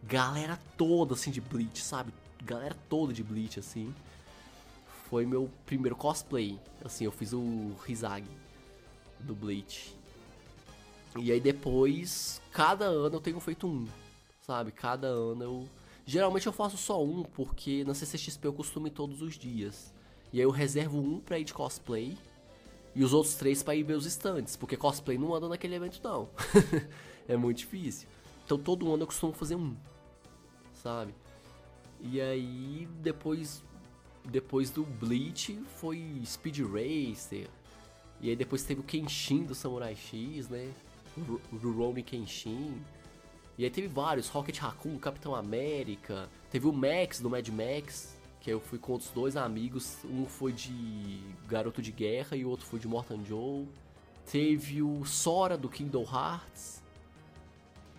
Galera 0.04 0.60
toda, 0.78 1.16
assim, 1.16 1.32
de 1.32 1.42
Bleach, 1.42 1.82
sabe? 1.82 2.14
Galera 2.44 2.76
toda 2.88 3.12
de 3.12 3.24
Bleach, 3.24 3.60
assim. 3.60 3.94
Foi 5.10 5.26
meu 5.26 5.50
primeiro 5.66 5.96
cosplay. 5.96 6.60
Assim, 6.84 7.06
eu 7.06 7.12
fiz 7.12 7.32
o 7.34 7.76
Rizagi 7.86 8.28
do 9.20 9.34
Bleach. 9.34 9.96
E 11.18 11.32
aí 11.32 11.40
depois, 11.40 12.42
cada 12.52 12.86
ano 12.86 13.16
eu 13.16 13.22
tenho 13.22 13.40
feito 13.40 13.68
um, 13.68 13.88
sabe? 14.42 14.72
Cada 14.72 15.08
ano 15.08 15.44
eu... 15.44 15.70
Geralmente 16.06 16.48
eu 16.48 16.54
faço 16.54 16.78
só 16.78 17.04
um, 17.04 17.24
porque 17.24 17.84
na 17.84 17.94
CCXP 17.94 18.48
eu 18.48 18.54
costumo 18.54 18.88
ir 18.88 18.92
todos 18.92 19.22
os 19.22 19.38
dias. 19.38 19.94
E 20.32 20.40
aí 20.40 20.44
eu 20.44 20.52
reservo 20.52 21.00
um 21.00 21.20
pra 21.20 21.40
ir 21.40 21.44
de 21.46 21.54
cosplay 21.54 22.18
e 22.94 23.04
os 23.04 23.14
outros 23.14 23.36
três 23.36 23.64
para 23.64 23.76
ir 23.76 23.84
ver 23.84 23.94
os 23.94 24.06
stands, 24.06 24.56
porque 24.56 24.76
cosplay 24.76 25.18
não 25.18 25.34
anda 25.34 25.48
naquele 25.48 25.76
evento 25.76 26.02
não. 26.04 26.30
é 27.28 27.36
muito 27.36 27.60
difícil. 27.60 28.08
Então 28.46 28.58
todo 28.58 28.92
ano 28.94 29.04
eu 29.04 29.08
costumo 29.08 29.34
fazer 29.34 29.56
um, 29.56 29.76
sabe? 30.74 31.14
E 32.02 32.22
aí 32.22 32.88
depois 33.02 33.64
depois 34.30 34.70
do 34.70 34.84
Bleach 34.84 35.60
foi 35.76 36.22
Speed 36.26 36.60
Racer. 36.60 37.50
E 38.20 38.30
aí 38.30 38.36
depois 38.36 38.64
teve 38.64 38.82
o 38.82 38.84
Kenshin 38.84 39.44
do 39.44 39.54
Samurai 39.54 39.96
X, 39.96 40.50
né? 40.50 40.72
Rurouni 41.62 42.04
Kenshin. 42.04 42.80
E 43.58 43.64
aí 43.64 43.70
teve 43.70 43.88
vários, 43.88 44.28
Rocket 44.28 44.58
Raccoon, 44.60 45.00
Capitão 45.00 45.34
América, 45.34 46.30
teve 46.52 46.68
o 46.68 46.74
Max 46.74 47.20
do 47.20 47.30
Mad 47.30 47.48
Max, 47.50 48.16
que 48.40 48.52
eu 48.52 48.60
fui 48.60 48.78
com 48.78 48.94
outros 48.94 49.10
dois 49.10 49.36
amigos, 49.36 49.98
um 50.06 50.28
foi 50.28 50.54
de 50.54 51.20
Garoto 51.48 51.82
de 51.82 51.92
Guerra 51.92 52.38
e 52.38 52.46
o 52.46 52.50
outro 52.50 52.68
foi 52.68 52.80
de 52.80 52.88
Morton 52.88 53.24
Joe. 53.26 53.68
Teve 54.32 54.84
o 54.84 55.04
Sora 55.06 55.58
do 55.58 55.70
Kingdom 55.70 56.04
Hearts. 56.04 56.84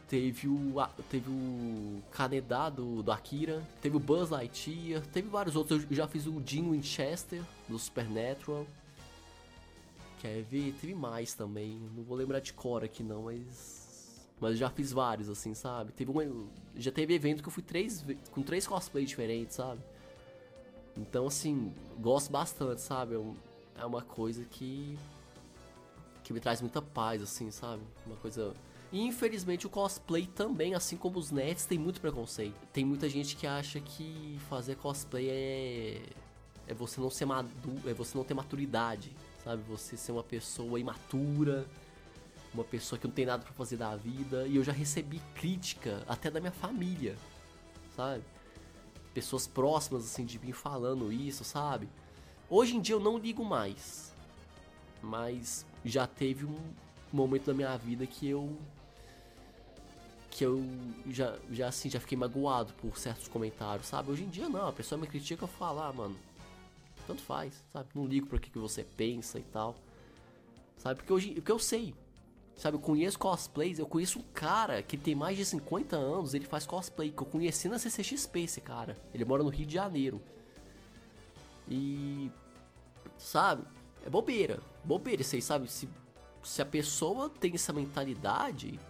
Teve 0.09 0.49
o, 0.49 0.75
teve 1.11 1.29
o 1.29 2.03
Kaneda 2.11 2.71
do, 2.71 3.03
do 3.03 3.13
Akira. 3.13 3.63
Teve 3.83 3.97
o 3.97 4.01
Buzz 4.01 4.31
Lightyear. 4.31 5.07
Teve 5.09 5.29
vários 5.29 5.55
outros. 5.55 5.85
Eu 5.89 5.95
já 5.95 6.09
fiz 6.09 6.27
o 6.27 6.43
Jim 6.45 6.71
Winchester 6.71 7.43
do 7.69 7.79
Supernatural. 7.79 8.67
Quer 10.19 10.43
ver? 10.45 10.75
Teve 10.81 10.95
mais 10.95 11.35
também. 11.35 11.79
Não 11.95 12.03
vou 12.03 12.17
lembrar 12.17 12.41
de 12.41 12.55
cor 12.55 12.83
aqui 12.83 13.03
não, 13.03 13.25
mas. 13.25 13.87
Mas 14.41 14.57
já 14.57 14.71
fiz 14.71 14.93
vários, 14.93 15.29
assim, 15.29 15.53
sabe? 15.53 15.93
Teve 15.93 16.11
um. 16.11 16.49
Já 16.75 16.91
teve 16.91 17.13
evento 17.13 17.43
que 17.43 17.49
eu 17.49 17.53
fui 17.53 17.63
três, 17.63 18.05
com 18.31 18.43
três 18.43 18.67
cosplays 18.67 19.09
diferentes, 19.09 19.57
sabe? 19.57 19.81
Então, 20.97 21.27
assim, 21.27 21.73
gosto 22.01 22.31
bastante, 22.31 22.81
sabe? 22.81 23.15
É, 23.15 23.83
é 23.83 23.85
uma 23.85 24.03
coisa 24.03 24.45
que. 24.45 24.99
que 26.25 26.33
me 26.33 26.41
traz 26.41 26.63
muita 26.63 26.81
paz, 26.81 27.21
assim, 27.21 27.51
sabe? 27.51 27.83
Uma 28.07 28.17
coisa. 28.17 28.55
E 28.91 29.03
infelizmente 29.03 29.67
o 29.67 29.71
cosplay 29.71 30.27
também, 30.27 30.75
assim 30.75 30.97
como 30.97 31.19
os 31.19 31.31
nets, 31.31 31.67
tem 31.67 31.79
muito 31.79 32.01
preconceito. 32.01 32.57
Tem 32.73 32.85
muita 32.85 33.09
gente 33.09 33.37
que 33.37 33.47
acha 33.47 33.81
que 33.81 34.39
fazer 34.49 34.77
cosplay 34.77 35.29
é. 35.29 36.03
é 36.67 36.75
você 36.75 37.01
não 37.01 37.11
ser 37.11 37.27
maduro, 37.27 37.89
é 37.89 37.93
você 37.93 38.17
não 38.17 38.25
ter 38.25 38.35
maturidade, 38.35 39.13
sabe? 39.45 39.63
Você 39.69 39.97
ser 39.97 40.13
uma 40.13 40.25
pessoa 40.25 40.81
imatura, 40.81 41.67
uma 42.55 42.65
pessoa 42.65 42.99
que 42.99 43.07
não 43.07 43.15
tem 43.15 43.27
nada 43.27 43.43
para 43.43 43.53
fazer 43.53 43.77
da 43.77 43.95
vida. 43.95 44.47
E 44.47 44.57
eu 44.57 44.65
já 44.65 44.73
recebi 44.73 45.21
crítica 45.35 46.03
até 46.09 46.31
da 46.31 46.41
minha 46.41 46.53
família, 46.53 47.17
sabe? 47.95 48.25
pessoas 49.19 49.49
próximas 49.49 50.05
assim 50.05 50.25
de 50.25 50.39
mim 50.39 50.53
falando 50.53 51.13
isso, 51.13 51.43
sabe? 51.43 51.89
Hoje 52.49 52.77
em 52.77 52.81
dia 52.81 52.95
eu 52.95 53.01
não 53.01 53.19
ligo 53.19 53.45
mais. 53.45 54.15
Mas 55.03 55.67
já 55.85 56.07
teve 56.07 56.45
um 56.45 56.57
momento 57.13 57.47
da 57.47 57.55
minha 57.55 57.77
vida 57.77 58.07
que 58.07 58.29
eu 58.29 58.57
que 60.39 60.45
eu 60.45 60.65
já, 61.11 61.37
já 61.51 61.67
assim, 61.67 61.91
já 61.91 61.99
fiquei 61.99 62.17
magoado 62.17 62.73
por 62.75 62.97
certos 62.97 63.27
comentários, 63.27 63.89
sabe? 63.89 64.13
Hoje 64.13 64.23
em 64.23 64.29
dia 64.29 64.49
não, 64.49 64.69
a 64.69 64.73
pessoa 64.73 64.97
me 64.97 65.05
critica 65.05 65.43
eu 65.43 65.49
falo, 65.49 65.81
ah, 65.81 65.93
mano, 65.93 66.17
tanto 67.09 67.23
faz, 67.23 67.65
sabe? 67.73 67.89
Não 67.93 68.07
ligo 68.07 68.29
para 68.29 68.39
que, 68.39 68.49
que 68.49 68.59
você 68.59 68.85
pensa 68.85 69.41
e 69.41 69.43
tal. 69.43 69.75
Sabe? 70.77 71.01
Porque 71.01 71.13
hoje, 71.13 71.35
porque 71.35 71.51
eu 71.51 71.59
sei, 71.59 71.93
Sabe, 72.57 72.77
eu 72.77 72.81
conheço 72.81 73.17
cosplays, 73.21 73.79
eu 73.79 73.87
conheço 73.87 74.19
um 74.19 74.25
cara 74.35 74.83
que 74.83 74.97
tem 74.97 75.15
mais 75.15 75.37
de 75.37 75.45
50 75.45 75.95
anos, 75.95 76.35
ele 76.35 76.45
faz 76.45 76.67
cosplay, 76.67 77.13
que 77.13 77.23
eu 77.23 77.27
conheci 77.27 77.69
na 77.69 77.79
CCXP 77.79 78.41
esse 78.41 78.61
cara. 78.61 78.97
Ele 79.15 79.25
mora 79.25 79.45
no 79.45 79.49
Rio 79.49 79.65
de 79.65 79.75
Janeiro. 79.75 80.21
E. 81.69 82.33
Sabe? 83.17 83.63
É 84.05 84.11
bobeira. 84.11 84.61
Bobeira, 84.83 85.23
vocês 85.23 85.45
sabem? 85.45 85.69
Se, 85.69 85.89
se 86.43 86.61
a 86.61 86.67
pessoa 86.67 87.31
tem 87.31 87.55
essa 87.55 87.73
mentalidade 87.73 88.81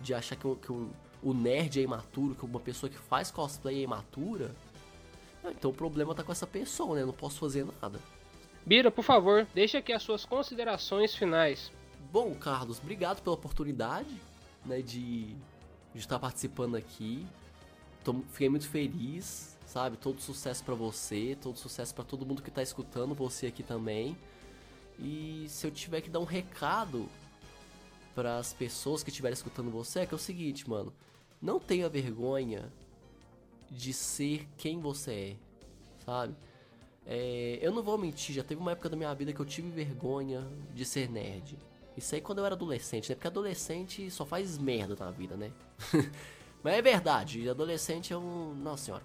de 0.00 0.14
achar 0.14 0.36
que, 0.36 0.54
que 0.56 0.72
o, 0.72 0.90
o 1.22 1.34
nerd 1.34 1.78
é 1.80 1.82
imaturo, 1.82 2.34
que 2.34 2.44
uma 2.44 2.60
pessoa 2.60 2.90
que 2.90 2.98
faz 2.98 3.30
cosplay 3.30 3.78
é 3.78 3.82
imatura, 3.82 4.54
então 5.50 5.70
o 5.70 5.74
problema 5.74 6.14
tá 6.14 6.22
com 6.22 6.32
essa 6.32 6.46
pessoa, 6.46 6.96
né? 6.96 7.02
Eu 7.02 7.06
não 7.06 7.14
posso 7.14 7.38
fazer 7.38 7.66
nada. 7.80 8.00
Bira, 8.64 8.90
por 8.90 9.04
favor, 9.04 9.46
deixe 9.54 9.76
aqui 9.76 9.92
as 9.92 10.02
suas 10.02 10.24
considerações 10.24 11.14
finais. 11.14 11.70
Bom, 12.12 12.34
Carlos, 12.34 12.78
obrigado 12.78 13.22
pela 13.22 13.34
oportunidade 13.34 14.20
né, 14.64 14.80
de, 14.82 15.26
de 15.26 15.98
estar 15.98 16.18
participando 16.18 16.76
aqui. 16.76 17.26
Tô, 18.02 18.14
fiquei 18.32 18.48
muito 18.48 18.68
feliz, 18.68 19.56
sabe? 19.66 19.96
Todo 19.96 20.20
sucesso 20.20 20.64
para 20.64 20.74
você, 20.74 21.36
todo 21.40 21.56
sucesso 21.56 21.94
para 21.94 22.04
todo 22.04 22.26
mundo 22.26 22.42
que 22.42 22.50
tá 22.50 22.62
escutando, 22.62 23.14
você 23.14 23.46
aqui 23.46 23.62
também. 23.62 24.16
E 24.98 25.46
se 25.48 25.66
eu 25.66 25.70
tiver 25.70 26.00
que 26.00 26.10
dar 26.10 26.20
um 26.20 26.24
recado 26.24 27.08
para 28.16 28.38
as 28.38 28.54
pessoas 28.54 29.02
que 29.02 29.10
estiverem 29.10 29.34
escutando 29.34 29.70
você, 29.70 30.00
é 30.00 30.06
que 30.06 30.14
é 30.14 30.16
o 30.16 30.18
seguinte, 30.18 30.68
mano. 30.68 30.90
Não 31.40 31.60
tenha 31.60 31.86
vergonha 31.86 32.72
de 33.70 33.92
ser 33.92 34.48
quem 34.56 34.80
você 34.80 35.12
é, 35.12 35.36
sabe? 36.02 36.34
É, 37.04 37.58
eu 37.60 37.70
não 37.72 37.82
vou 37.82 37.98
mentir, 37.98 38.34
já 38.34 38.42
teve 38.42 38.58
uma 38.58 38.72
época 38.72 38.88
da 38.88 38.96
minha 38.96 39.14
vida 39.14 39.34
que 39.34 39.38
eu 39.38 39.44
tive 39.44 39.68
vergonha 39.70 40.48
de 40.74 40.86
ser 40.86 41.10
nerd. 41.10 41.58
Isso 41.94 42.14
aí 42.14 42.22
quando 42.22 42.38
eu 42.38 42.46
era 42.46 42.54
adolescente, 42.54 43.10
né? 43.10 43.14
Porque 43.14 43.26
adolescente 43.26 44.10
só 44.10 44.24
faz 44.24 44.56
merda 44.56 44.96
na 44.98 45.10
vida, 45.10 45.36
né? 45.36 45.52
Mas 46.64 46.74
é 46.74 46.82
verdade, 46.82 47.48
adolescente 47.48 48.14
é 48.14 48.16
um. 48.16 48.54
Nossa 48.54 48.84
senhora. 48.86 49.04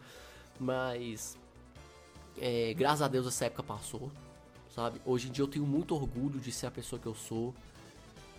Mas. 0.57 1.37
É, 2.39 2.73
graças 2.73 3.01
a 3.01 3.09
Deus 3.09 3.27
essa 3.27 3.45
época 3.45 3.61
passou, 3.61 4.09
sabe? 4.73 5.01
Hoje 5.05 5.27
em 5.27 5.31
dia 5.31 5.43
eu 5.43 5.49
tenho 5.49 5.65
muito 5.65 5.93
orgulho 5.93 6.39
de 6.39 6.51
ser 6.51 6.67
a 6.67 6.71
pessoa 6.71 6.99
que 6.99 7.07
eu 7.07 7.13
sou. 7.13 7.53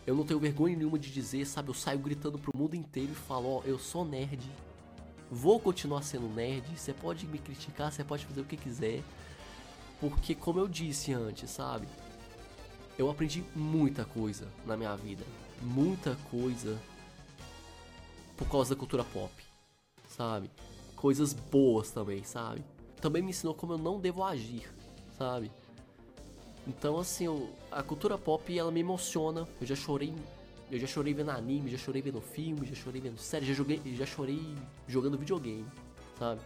Eu 0.06 0.16
não 0.16 0.24
tenho 0.24 0.40
vergonha 0.40 0.76
nenhuma 0.76 0.98
de 0.98 1.12
dizer, 1.12 1.46
sabe? 1.46 1.68
Eu 1.68 1.74
saio 1.74 1.98
gritando 1.98 2.38
pro 2.38 2.56
mundo 2.56 2.74
inteiro 2.74 3.12
e 3.12 3.14
falo: 3.14 3.48
Ó, 3.48 3.60
oh, 3.60 3.62
eu 3.68 3.78
sou 3.78 4.04
nerd. 4.04 4.42
Vou 5.30 5.60
continuar 5.60 6.02
sendo 6.02 6.28
nerd. 6.28 6.66
Você 6.76 6.92
pode 6.92 7.26
me 7.26 7.38
criticar, 7.38 7.92
você 7.92 8.02
pode 8.02 8.26
fazer 8.26 8.40
o 8.40 8.44
que 8.44 8.56
quiser. 8.56 9.02
Porque, 10.00 10.34
como 10.34 10.58
eu 10.58 10.66
disse 10.66 11.12
antes, 11.12 11.50
sabe? 11.50 11.86
Eu 12.98 13.08
aprendi 13.08 13.44
muita 13.54 14.04
coisa 14.04 14.48
na 14.66 14.76
minha 14.76 14.96
vida. 14.96 15.24
Muita 15.62 16.16
coisa 16.30 16.78
por 18.36 18.48
causa 18.48 18.74
da 18.74 18.78
cultura 18.78 19.04
pop, 19.04 19.32
sabe? 20.08 20.50
Coisas 20.96 21.32
boas 21.32 21.92
também, 21.92 22.24
sabe? 22.24 22.64
Também 23.00 23.22
me 23.22 23.30
ensinou 23.30 23.54
como 23.54 23.74
eu 23.74 23.78
não 23.78 24.00
devo 24.00 24.24
agir, 24.24 24.68
sabe? 25.16 25.50
Então, 26.66 26.98
assim, 26.98 27.24
eu, 27.24 27.50
a 27.70 27.82
cultura 27.82 28.16
pop, 28.16 28.56
ela 28.56 28.70
me 28.70 28.80
emociona. 28.80 29.48
Eu 29.60 29.66
já 29.66 29.74
chorei, 29.74 30.14
eu 30.70 30.78
já 30.78 30.86
chorei 30.86 31.12
vendo 31.12 31.30
anime, 31.30 31.70
já 31.70 31.78
chorei 31.78 32.00
vendo 32.00 32.20
filme, 32.20 32.66
já 32.66 32.74
chorei 32.74 33.00
vendo 33.00 33.18
série, 33.18 33.46
já 33.46 33.52
joguei, 33.52 33.80
já 33.94 34.06
chorei 34.06 34.54
jogando 34.86 35.18
videogame, 35.18 35.66
sabe? 36.18 36.40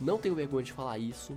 Não 0.00 0.18
tenho 0.18 0.34
vergonha 0.34 0.64
de 0.64 0.72
falar 0.72 0.98
isso, 0.98 1.36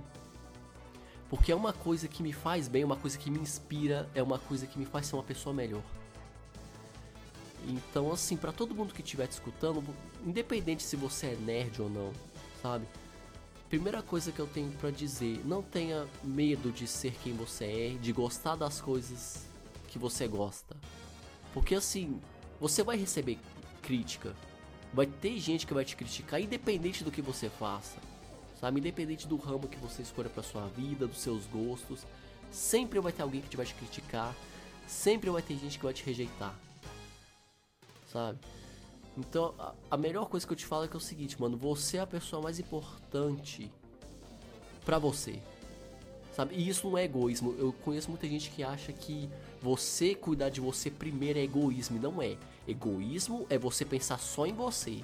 porque 1.30 1.50
é 1.50 1.54
uma 1.54 1.72
coisa 1.72 2.08
que 2.08 2.22
me 2.22 2.32
faz 2.32 2.68
bem, 2.68 2.84
uma 2.84 2.96
coisa 2.96 3.16
que 3.16 3.30
me 3.30 3.38
inspira, 3.38 4.08
é 4.14 4.22
uma 4.22 4.38
coisa 4.38 4.66
que 4.66 4.78
me 4.78 4.84
faz 4.84 5.06
ser 5.06 5.16
uma 5.16 5.22
pessoa 5.22 5.54
melhor. 5.54 5.82
Então, 7.68 8.12
assim, 8.12 8.36
para 8.36 8.52
todo 8.52 8.74
mundo 8.74 8.92
que 8.92 9.02
estiver 9.02 9.26
te 9.26 9.32
escutando, 9.32 9.82
independente 10.24 10.82
se 10.82 10.96
você 10.96 11.28
é 11.28 11.36
nerd 11.36 11.80
ou 11.80 11.88
não, 11.88 12.12
sabe? 12.60 12.86
Primeira 13.70 14.02
coisa 14.02 14.30
que 14.30 14.38
eu 14.38 14.46
tenho 14.46 14.70
para 14.72 14.90
dizer, 14.90 15.40
não 15.46 15.62
tenha 15.62 16.06
medo 16.22 16.70
de 16.70 16.86
ser 16.86 17.14
quem 17.22 17.32
você 17.32 17.64
é, 17.64 17.98
de 17.98 18.12
gostar 18.12 18.56
das 18.56 18.82
coisas 18.82 19.46
que 19.88 19.98
você 19.98 20.28
gosta. 20.28 20.76
Porque 21.54 21.74
assim, 21.74 22.20
você 22.60 22.82
vai 22.82 22.98
receber 22.98 23.38
crítica. 23.80 24.36
Vai 24.92 25.06
ter 25.06 25.38
gente 25.38 25.66
que 25.66 25.72
vai 25.72 25.86
te 25.86 25.96
criticar 25.96 26.42
independente 26.42 27.02
do 27.02 27.10
que 27.10 27.22
você 27.22 27.48
faça 27.48 27.98
sabe? 28.60 28.78
Independente 28.78 29.26
do 29.26 29.36
ramo 29.36 29.66
que 29.66 29.78
você 29.78 30.02
escolha 30.02 30.28
para 30.28 30.42
sua 30.42 30.66
vida, 30.66 31.06
dos 31.06 31.18
seus 31.18 31.46
gostos, 31.46 32.06
sempre 32.50 33.00
vai 33.00 33.10
ter 33.10 33.22
alguém 33.22 33.40
que 33.40 33.56
vai 33.56 33.64
te 33.64 33.74
criticar, 33.74 34.36
sempre 34.86 35.30
vai 35.30 35.40
ter 35.40 35.56
gente 35.56 35.78
que 35.78 35.84
vai 35.84 35.94
te 35.94 36.04
rejeitar, 36.04 36.54
sabe? 38.12 38.38
Então, 39.16 39.54
a, 39.58 39.74
a 39.90 39.96
melhor 39.96 40.26
coisa 40.26 40.46
que 40.46 40.52
eu 40.52 40.56
te 40.56 40.66
falo 40.66 40.84
é 40.84 40.88
que 40.88 40.94
é 40.94 40.96
o 40.96 41.00
seguinte, 41.00 41.40
mano, 41.40 41.56
você 41.56 41.96
é 41.96 42.00
a 42.00 42.06
pessoa 42.06 42.42
mais 42.42 42.58
importante 42.58 43.70
para 44.84 44.98
você. 44.98 45.40
Sabe? 46.34 46.54
E 46.54 46.68
isso 46.68 46.88
não 46.88 46.96
é 46.96 47.04
egoísmo. 47.04 47.54
Eu 47.58 47.72
conheço 47.72 48.08
muita 48.08 48.26
gente 48.28 48.50
que 48.50 48.62
acha 48.62 48.92
que 48.92 49.28
você 49.60 50.14
cuidar 50.14 50.48
de 50.48 50.60
você 50.60 50.90
primeiro 50.90 51.38
é 51.38 51.42
egoísmo. 51.42 51.96
E 51.96 52.00
não 52.00 52.22
é. 52.22 52.36
Egoísmo 52.66 53.46
é 53.50 53.58
você 53.58 53.84
pensar 53.84 54.18
só 54.18 54.46
em 54.46 54.52
você. 54.52 55.02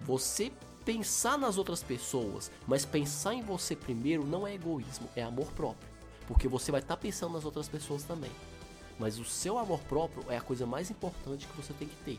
Você 0.00 0.50
pensar 0.84 1.38
nas 1.38 1.56
outras 1.56 1.82
pessoas, 1.82 2.50
mas 2.66 2.84
pensar 2.84 3.34
em 3.34 3.42
você 3.42 3.76
primeiro 3.76 4.26
não 4.26 4.46
é 4.46 4.54
egoísmo, 4.54 5.08
é 5.14 5.22
amor 5.22 5.52
próprio. 5.52 5.88
Porque 6.26 6.48
você 6.48 6.72
vai 6.72 6.80
estar 6.80 6.96
tá 6.96 7.00
pensando 7.00 7.34
nas 7.34 7.44
outras 7.44 7.68
pessoas 7.68 8.02
também. 8.02 8.30
Mas 8.98 9.18
o 9.18 9.24
seu 9.24 9.56
amor 9.56 9.80
próprio 9.80 10.24
é 10.28 10.36
a 10.36 10.40
coisa 10.40 10.66
mais 10.66 10.90
importante 10.90 11.46
que 11.46 11.56
você 11.56 11.72
tem 11.72 11.88
que 11.88 11.96
ter. 12.04 12.18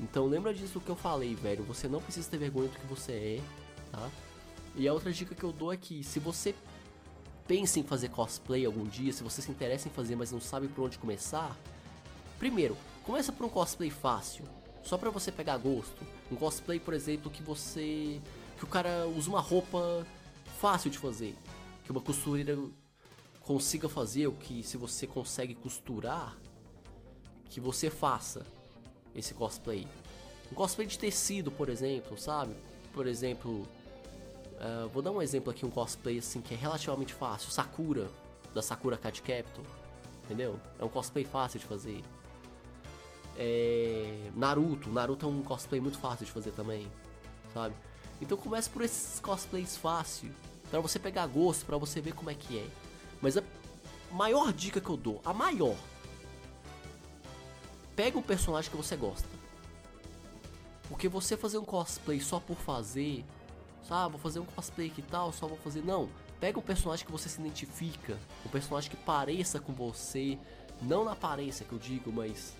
Então 0.00 0.26
lembra 0.26 0.52
disso 0.52 0.80
que 0.80 0.90
eu 0.90 0.96
falei, 0.96 1.34
velho. 1.34 1.64
Você 1.64 1.88
não 1.88 2.00
precisa 2.00 2.28
ter 2.28 2.38
vergonha 2.38 2.68
do 2.68 2.78
que 2.78 2.86
você 2.86 3.12
é, 3.12 3.42
tá? 3.90 4.10
E 4.74 4.86
a 4.86 4.92
outra 4.92 5.12
dica 5.12 5.34
que 5.34 5.44
eu 5.44 5.52
dou 5.52 5.72
é 5.72 5.76
que 5.76 6.04
se 6.04 6.18
você 6.18 6.54
pensa 7.48 7.78
em 7.78 7.82
fazer 7.82 8.10
cosplay 8.10 8.66
algum 8.66 8.84
dia, 8.84 9.12
se 9.12 9.22
você 9.22 9.40
se 9.40 9.50
interessa 9.50 9.88
em 9.88 9.90
fazer, 9.90 10.16
mas 10.16 10.32
não 10.32 10.40
sabe 10.40 10.68
por 10.68 10.84
onde 10.84 10.98
começar, 10.98 11.56
primeiro, 12.38 12.76
começa 13.04 13.32
por 13.32 13.46
um 13.46 13.48
cosplay 13.48 13.88
fácil 13.88 14.44
só 14.82 14.98
para 14.98 15.10
você 15.10 15.32
pegar 15.32 15.56
gosto. 15.56 16.06
Um 16.30 16.36
cosplay, 16.36 16.78
por 16.78 16.94
exemplo, 16.94 17.30
que 17.30 17.42
você 17.42 18.20
que 18.56 18.64
o 18.64 18.66
cara 18.66 19.06
usa 19.06 19.28
uma 19.28 19.40
roupa 19.40 20.06
fácil 20.58 20.90
de 20.90 20.98
fazer, 20.98 21.36
que 21.84 21.90
uma 21.90 22.00
costureira 22.00 22.58
consiga 23.40 23.88
fazer, 23.88 24.26
ou 24.26 24.32
que 24.32 24.62
se 24.62 24.76
você 24.76 25.06
consegue 25.06 25.54
costurar, 25.54 26.36
que 27.50 27.60
você 27.60 27.90
faça 27.90 28.46
esse 29.16 29.34
cosplay. 29.34 29.86
Um 30.52 30.54
cosplay 30.54 30.86
de 30.86 30.98
tecido, 30.98 31.50
por 31.50 31.68
exemplo, 31.68 32.16
sabe? 32.18 32.54
Por 32.92 33.06
exemplo, 33.06 33.66
uh, 34.60 34.88
vou 34.92 35.02
dar 35.02 35.10
um 35.10 35.20
exemplo 35.20 35.50
aqui, 35.50 35.64
um 35.64 35.70
cosplay 35.70 36.18
assim 36.18 36.40
que 36.40 36.54
é 36.54 36.56
relativamente 36.56 37.12
fácil, 37.12 37.50
Sakura, 37.50 38.08
da 38.54 38.62
Sakura 38.62 38.96
Card 38.96 39.20
Capital, 39.22 39.64
entendeu? 40.24 40.60
É 40.78 40.84
um 40.84 40.88
cosplay 40.88 41.24
fácil 41.24 41.58
de 41.58 41.66
fazer. 41.66 42.02
É, 43.38 44.30
Naruto, 44.34 44.88
Naruto 44.88 45.26
é 45.26 45.28
um 45.28 45.42
cosplay 45.42 45.80
muito 45.80 45.98
fácil 45.98 46.24
de 46.24 46.32
fazer 46.32 46.52
também, 46.52 46.90
sabe? 47.52 47.74
Então 48.20 48.36
comece 48.38 48.70
por 48.70 48.82
esses 48.82 49.20
cosplays 49.20 49.76
fáceis, 49.76 50.32
para 50.70 50.80
você 50.80 50.98
pegar 50.98 51.26
gosto, 51.26 51.66
para 51.66 51.76
você 51.76 52.00
ver 52.00 52.14
como 52.14 52.30
é 52.30 52.34
que 52.34 52.58
é. 52.58 52.66
Mas 53.20 53.36
a 53.36 53.42
maior 54.10 54.52
dica 54.52 54.80
que 54.80 54.88
eu 54.88 54.96
dou, 54.96 55.20
a 55.24 55.34
maior, 55.34 55.76
pega 57.96 58.18
um 58.18 58.22
personagem 58.22 58.70
que 58.70 58.76
você 58.76 58.94
gosta. 58.94 59.28
Porque 60.88 61.08
você 61.08 61.36
fazer 61.36 61.58
um 61.58 61.64
cosplay 61.64 62.20
só 62.20 62.38
por 62.38 62.56
fazer, 62.56 63.24
sabe, 63.88 64.12
vou 64.12 64.20
fazer 64.20 64.38
um 64.38 64.44
cosplay 64.44 64.90
que 64.90 65.02
tal, 65.02 65.32
só 65.32 65.48
vou 65.48 65.58
fazer, 65.58 65.82
não. 65.82 66.08
Pega 66.38 66.58
um 66.58 66.62
personagem 66.62 67.04
que 67.04 67.10
você 67.10 67.28
se 67.28 67.40
identifica, 67.40 68.18
um 68.44 68.48
personagem 68.50 68.90
que 68.90 68.96
pareça 68.96 69.58
com 69.58 69.72
você, 69.72 70.38
não 70.82 71.04
na 71.04 71.12
aparência 71.12 71.64
que 71.64 71.72
eu 71.72 71.78
digo, 71.78 72.12
mas 72.12 72.54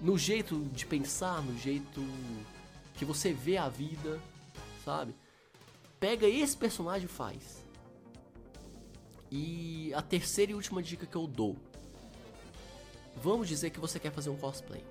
no 0.00 0.16
jeito 0.16 0.60
de 0.72 0.86
pensar, 0.86 1.42
no 1.42 1.58
jeito 1.58 2.00
que 2.94 3.04
você 3.04 3.32
vê 3.32 3.56
a 3.56 3.68
vida, 3.68 4.20
sabe? 4.84 5.14
Pega 5.98 6.26
esse 6.26 6.56
personagem 6.56 7.06
e 7.06 7.08
faz. 7.08 7.62
E 9.30 9.92
a 9.94 10.02
terceira 10.02 10.52
e 10.52 10.54
última 10.54 10.82
dica 10.82 11.06
que 11.06 11.16
eu 11.16 11.26
dou. 11.26 11.56
Vamos 13.16 13.48
dizer 13.48 13.70
que 13.70 13.80
você 13.80 13.98
quer 13.98 14.12
fazer 14.12 14.30
um 14.30 14.36
cosplay. 14.36 14.84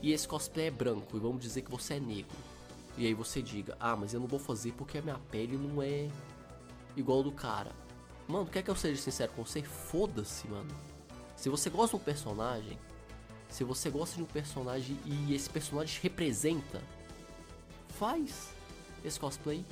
E 0.00 0.12
esse 0.12 0.26
cosplay 0.26 0.66
é 0.66 0.70
branco, 0.70 1.16
e 1.16 1.20
vamos 1.20 1.40
dizer 1.40 1.62
que 1.62 1.70
você 1.70 1.94
é 1.94 2.00
negro. 2.00 2.36
E 2.96 3.06
aí 3.06 3.14
você 3.14 3.42
diga: 3.42 3.76
"Ah, 3.80 3.96
mas 3.96 4.14
eu 4.14 4.20
não 4.20 4.26
vou 4.26 4.38
fazer 4.38 4.72
porque 4.72 4.98
a 4.98 5.02
minha 5.02 5.18
pele 5.30 5.56
não 5.56 5.82
é 5.82 6.08
igual 6.96 7.22
do 7.22 7.32
cara". 7.32 7.72
Mano, 8.26 8.46
quer 8.46 8.62
que 8.62 8.70
eu 8.70 8.76
seja 8.76 9.00
sincero 9.00 9.32
com 9.32 9.44
você? 9.44 9.62
Foda-se, 9.62 10.46
mano. 10.48 10.70
Se 11.34 11.48
você 11.48 11.70
gosta 11.70 11.96
de 11.96 12.02
um 12.02 12.04
personagem, 12.04 12.78
se 13.48 13.64
você 13.64 13.88
gosta 13.88 14.16
de 14.16 14.22
um 14.22 14.26
personagem 14.26 14.98
e 15.04 15.34
esse 15.34 15.48
personagem 15.48 15.98
representa, 16.02 16.82
faz 17.88 18.50
esse 19.04 19.18
cosplay. 19.18 19.64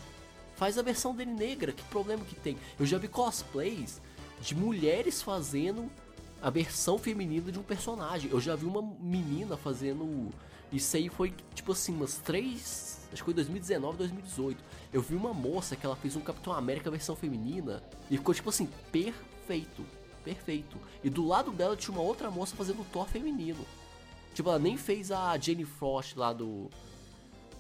Faz 0.55 0.79
a 0.79 0.83
versão 0.83 1.15
dele 1.15 1.33
negra, 1.33 1.73
que 1.73 1.83
problema 1.85 2.25
que 2.25 2.35
tem? 2.35 2.57
Eu 2.81 2.87
já 2.87 2.97
vi 2.97 3.09
cosplays 3.09 4.01
de 4.41 4.55
mulheres 4.55 5.21
fazendo 5.21 5.91
a 6.41 6.51
versão 6.51 6.99
feminina 6.99 7.51
de 7.51 7.59
um 7.59 7.63
personagem. 7.63 8.31
Eu 8.31 8.41
já 8.41 8.55
vi 8.55 8.67
uma 8.67 8.83
menina 9.01 9.57
fazendo. 9.57 10.31
Isso 10.73 10.97
aí 10.97 11.09
foi 11.09 11.33
tipo 11.55 11.73
assim, 11.73 11.95
umas 11.95 12.19
três. 12.19 13.09
Acho 13.13 13.23
que 13.23 13.25
foi 13.25 13.35
2019, 13.35 13.99
2018. 13.99 14.63
Eu 14.93 15.01
vi 15.01 15.15
uma 15.15 15.33
moça 15.33 15.77
que 15.77 15.87
ela 15.87 15.97
fez 15.97 16.17
um 16.17 16.21
Capitão 16.21 16.53
América 16.53 16.91
versão 16.91 17.15
feminina 17.17 17.83
e 18.11 18.17
ficou 18.17 18.35
tipo 18.35 18.51
assim, 18.51 18.69
perfeito 18.91 19.85
perfeito. 20.27 20.77
E 21.05 21.09
do 21.09 21.25
lado 21.25 21.53
dela 21.53 21.77
tinha 21.77 21.97
uma 21.97 22.03
outra 22.03 22.29
moça 22.33 22.57
fazendo 22.57 22.85
Thor 22.91 23.07
feminino. 23.07 23.65
Tipo, 24.35 24.49
ela 24.49 24.59
nem 24.59 24.77
fez 24.77 25.13
a 25.13 25.39
Jenny 25.39 25.65
Frost 25.65 26.17
lá 26.17 26.33
do. 26.33 26.69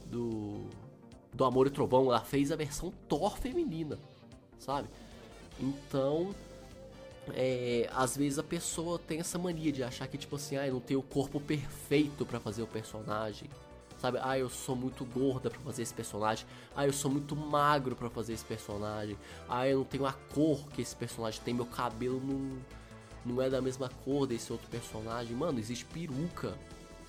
Do. 0.06 0.66
Do 1.32 1.44
Amor 1.44 1.66
e 1.66 1.70
Trovão, 1.70 2.06
ela 2.06 2.20
fez 2.20 2.50
a 2.50 2.56
versão 2.56 2.90
Thor 3.06 3.36
feminina, 3.36 3.98
sabe? 4.58 4.88
Então, 5.60 6.34
é, 7.34 7.88
às 7.92 8.16
vezes 8.16 8.38
a 8.38 8.42
pessoa 8.42 8.98
tem 8.98 9.20
essa 9.20 9.38
mania 9.38 9.72
de 9.72 9.82
achar 9.82 10.06
que, 10.06 10.16
tipo 10.16 10.36
assim, 10.36 10.56
ah, 10.56 10.66
eu 10.66 10.74
não 10.74 10.80
tenho 10.80 11.00
o 11.00 11.02
corpo 11.02 11.40
perfeito 11.40 12.24
para 12.24 12.38
fazer 12.38 12.62
o 12.62 12.66
personagem. 12.66 13.48
Sabe? 13.98 14.18
Ah, 14.22 14.38
eu 14.38 14.48
sou 14.48 14.76
muito 14.76 15.04
gorda 15.04 15.48
para 15.48 15.58
fazer 15.60 15.82
esse 15.82 15.94
personagem. 15.94 16.46
Ah, 16.74 16.86
eu 16.86 16.92
sou 16.92 17.10
muito 17.10 17.34
magro 17.34 17.96
para 17.96 18.10
fazer 18.10 18.34
esse 18.34 18.44
personagem. 18.44 19.16
Ah, 19.48 19.66
eu 19.66 19.78
não 19.78 19.84
tenho 19.84 20.06
a 20.06 20.12
cor 20.12 20.68
que 20.68 20.82
esse 20.82 20.94
personagem 20.94 21.40
tem. 21.42 21.54
Meu 21.54 21.66
cabelo 21.66 22.20
não, 22.20 22.58
não 23.24 23.42
é 23.42 23.48
da 23.48 23.60
mesma 23.60 23.88
cor 24.04 24.26
desse 24.26 24.52
outro 24.52 24.68
personagem. 24.68 25.34
Mano, 25.34 25.58
existe 25.58 25.86
peruca, 25.86 26.54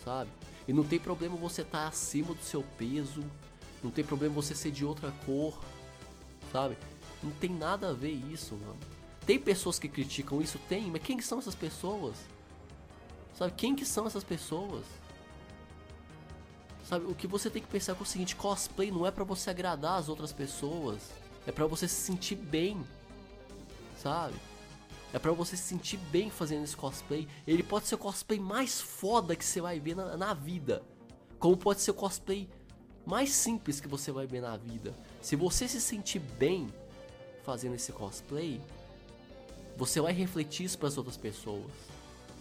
sabe? 0.04 0.30
E 0.66 0.72
não 0.72 0.84
tem 0.84 0.98
problema 0.98 1.36
você 1.36 1.62
estar 1.62 1.84
tá 1.84 1.88
acima 1.88 2.34
do 2.34 2.42
seu 2.42 2.64
peso. 2.78 3.24
Não 3.84 3.92
tem 3.92 4.04
problema 4.04 4.34
você 4.34 4.56
ser 4.56 4.72
de 4.72 4.86
outra 4.86 5.12
cor, 5.26 5.60
sabe? 6.52 6.78
Não 7.22 7.32
tem 7.32 7.50
nada 7.50 7.90
a 7.90 7.94
ver 7.94 8.12
isso, 8.12 8.56
mano. 8.56 8.97
Tem 9.28 9.38
pessoas 9.38 9.78
que 9.78 9.90
criticam 9.90 10.42
isso? 10.42 10.58
Tem, 10.70 10.90
mas 10.90 11.04
quem 11.04 11.20
são 11.20 11.38
essas 11.38 11.54
pessoas? 11.54 12.16
Sabe, 13.38 13.54
quem 13.58 13.76
que 13.76 13.86
são 13.86 14.08
essas 14.08 14.24
pessoas? 14.24 14.86
Sabe, 16.86 17.06
o 17.06 17.14
que 17.14 17.28
você 17.28 17.50
tem 17.50 17.62
que 17.62 17.68
pensar 17.68 17.92
é, 17.92 17.96
é 18.00 18.02
o 18.02 18.06
seguinte, 18.06 18.38
cosplay 18.38 18.90
não 18.90 19.06
é 19.06 19.12
para 19.12 19.26
você 19.26 19.50
agradar 19.50 20.00
as 20.00 20.08
outras 20.08 20.32
pessoas, 20.32 21.12
é 21.46 21.52
para 21.52 21.68
você 21.68 21.90
se 21.90 21.96
sentir 21.96 22.36
bem. 22.36 22.82
Sabe? 23.98 24.36
É 25.12 25.20
para 25.20 25.34
você 25.34 25.58
se 25.58 25.64
sentir 25.64 25.98
bem 25.98 26.30
fazendo 26.30 26.64
esse 26.64 26.78
cosplay. 26.78 27.28
Ele 27.46 27.64
pode 27.64 27.86
ser 27.86 27.96
o 27.96 27.98
cosplay 27.98 28.40
mais 28.40 28.80
foda 28.80 29.36
que 29.36 29.44
você 29.44 29.60
vai 29.60 29.78
ver 29.78 29.96
na, 29.96 30.16
na 30.16 30.34
vida. 30.34 30.82
Como 31.38 31.58
pode 31.58 31.82
ser 31.82 31.92
o 31.92 31.96
cosplay 31.96 32.50
mais 33.06 33.32
simples 33.32 33.82
que 33.82 33.90
você 33.90 34.10
vai 34.10 34.26
ver 34.26 34.40
na 34.40 34.56
vida. 34.56 34.96
Se 35.22 35.36
você 35.36 35.68
se 35.68 35.82
sentir 35.82 36.20
bem 36.20 36.74
fazendo 37.44 37.76
esse 37.76 37.92
cosplay, 37.92 38.62
você 39.78 40.02
vai 40.02 40.12
refletir 40.12 40.66
isso 40.66 40.78
para 40.78 40.88
as 40.88 40.98
outras 40.98 41.16
pessoas, 41.16 41.72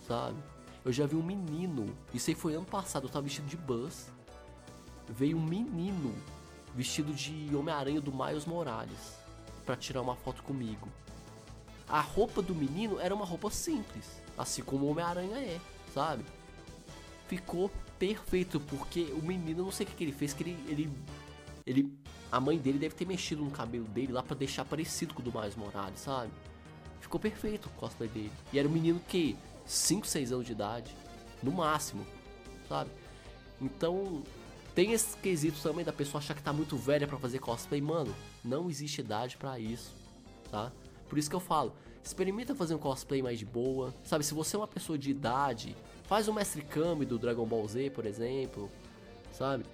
sabe? 0.08 0.36
Eu 0.82 0.92
já 0.92 1.06
vi 1.06 1.16
um 1.16 1.22
menino, 1.22 1.94
isso 2.14 2.30
aí 2.30 2.34
foi 2.34 2.54
ano 2.54 2.64
passado, 2.64 3.04
eu 3.04 3.10
tava 3.10 3.24
vestido 3.24 3.46
de 3.46 3.56
Buzz. 3.56 4.10
Veio 5.08 5.36
um 5.36 5.44
menino 5.44 6.14
vestido 6.74 7.12
de 7.12 7.54
Homem-Aranha 7.54 8.00
do 8.00 8.12
Miles 8.12 8.46
Morales 8.46 9.18
para 9.64 9.76
tirar 9.76 10.00
uma 10.00 10.16
foto 10.16 10.42
comigo. 10.42 10.88
A 11.88 12.00
roupa 12.00 12.40
do 12.40 12.54
menino 12.54 12.98
era 12.98 13.14
uma 13.14 13.24
roupa 13.24 13.50
simples, 13.50 14.22
assim 14.36 14.62
como 14.62 14.86
o 14.86 14.90
Homem-Aranha 14.90 15.36
é, 15.36 15.60
sabe? 15.92 16.24
Ficou 17.28 17.70
perfeito, 17.98 18.58
porque 18.60 19.12
o 19.12 19.22
menino, 19.22 19.64
não 19.64 19.72
sei 19.72 19.84
o 19.84 19.88
que, 19.90 19.94
que 19.94 20.04
ele 20.04 20.12
fez, 20.12 20.32
que 20.32 20.42
ele, 20.42 20.58
ele, 20.68 20.92
ele. 21.66 21.92
A 22.32 22.40
mãe 22.40 22.58
dele 22.58 22.78
deve 22.78 22.94
ter 22.94 23.06
mexido 23.06 23.44
no 23.44 23.50
cabelo 23.50 23.84
dele 23.86 24.12
lá 24.12 24.22
para 24.22 24.36
deixar 24.36 24.64
parecido 24.64 25.14
com 25.14 25.20
o 25.20 25.24
do 25.24 25.32
Miles 25.32 25.54
Morales, 25.54 26.00
sabe? 26.00 26.30
Ficou 27.06 27.20
perfeito 27.20 27.66
o 27.66 27.70
cosplay 27.78 28.08
dele. 28.08 28.32
E 28.52 28.58
era 28.58 28.66
um 28.66 28.70
menino 28.70 29.00
que 29.06 29.36
5, 29.64 30.04
6 30.04 30.32
anos 30.32 30.44
de 30.44 30.50
idade, 30.50 30.92
no 31.40 31.52
máximo, 31.52 32.04
sabe? 32.68 32.90
Então, 33.60 34.24
tem 34.74 34.90
esses 34.90 35.14
quesitos 35.14 35.62
também 35.62 35.84
da 35.84 35.92
pessoa 35.92 36.20
achar 36.20 36.34
que 36.34 36.42
tá 36.42 36.52
muito 36.52 36.76
velha 36.76 37.06
para 37.06 37.16
fazer 37.16 37.38
cosplay, 37.38 37.80
mano. 37.80 38.12
Não 38.44 38.68
existe 38.68 39.02
idade 39.02 39.36
para 39.36 39.56
isso, 39.56 39.94
tá? 40.50 40.72
Por 41.08 41.16
isso 41.16 41.30
que 41.30 41.36
eu 41.36 41.40
falo, 41.40 41.72
experimenta 42.02 42.56
fazer 42.56 42.74
um 42.74 42.78
cosplay 42.78 43.22
mais 43.22 43.38
de 43.38 43.46
boa. 43.46 43.94
Sabe, 44.02 44.24
se 44.24 44.34
você 44.34 44.56
é 44.56 44.58
uma 44.58 44.66
pessoa 44.66 44.98
de 44.98 45.08
idade, 45.08 45.76
faz 46.08 46.26
o 46.26 46.32
Mestre 46.32 46.62
Kami 46.62 47.06
do 47.06 47.20
Dragon 47.20 47.46
Ball 47.46 47.68
Z, 47.68 47.88
por 47.90 48.04
exemplo. 48.04 48.68
Sabe? 49.32 49.64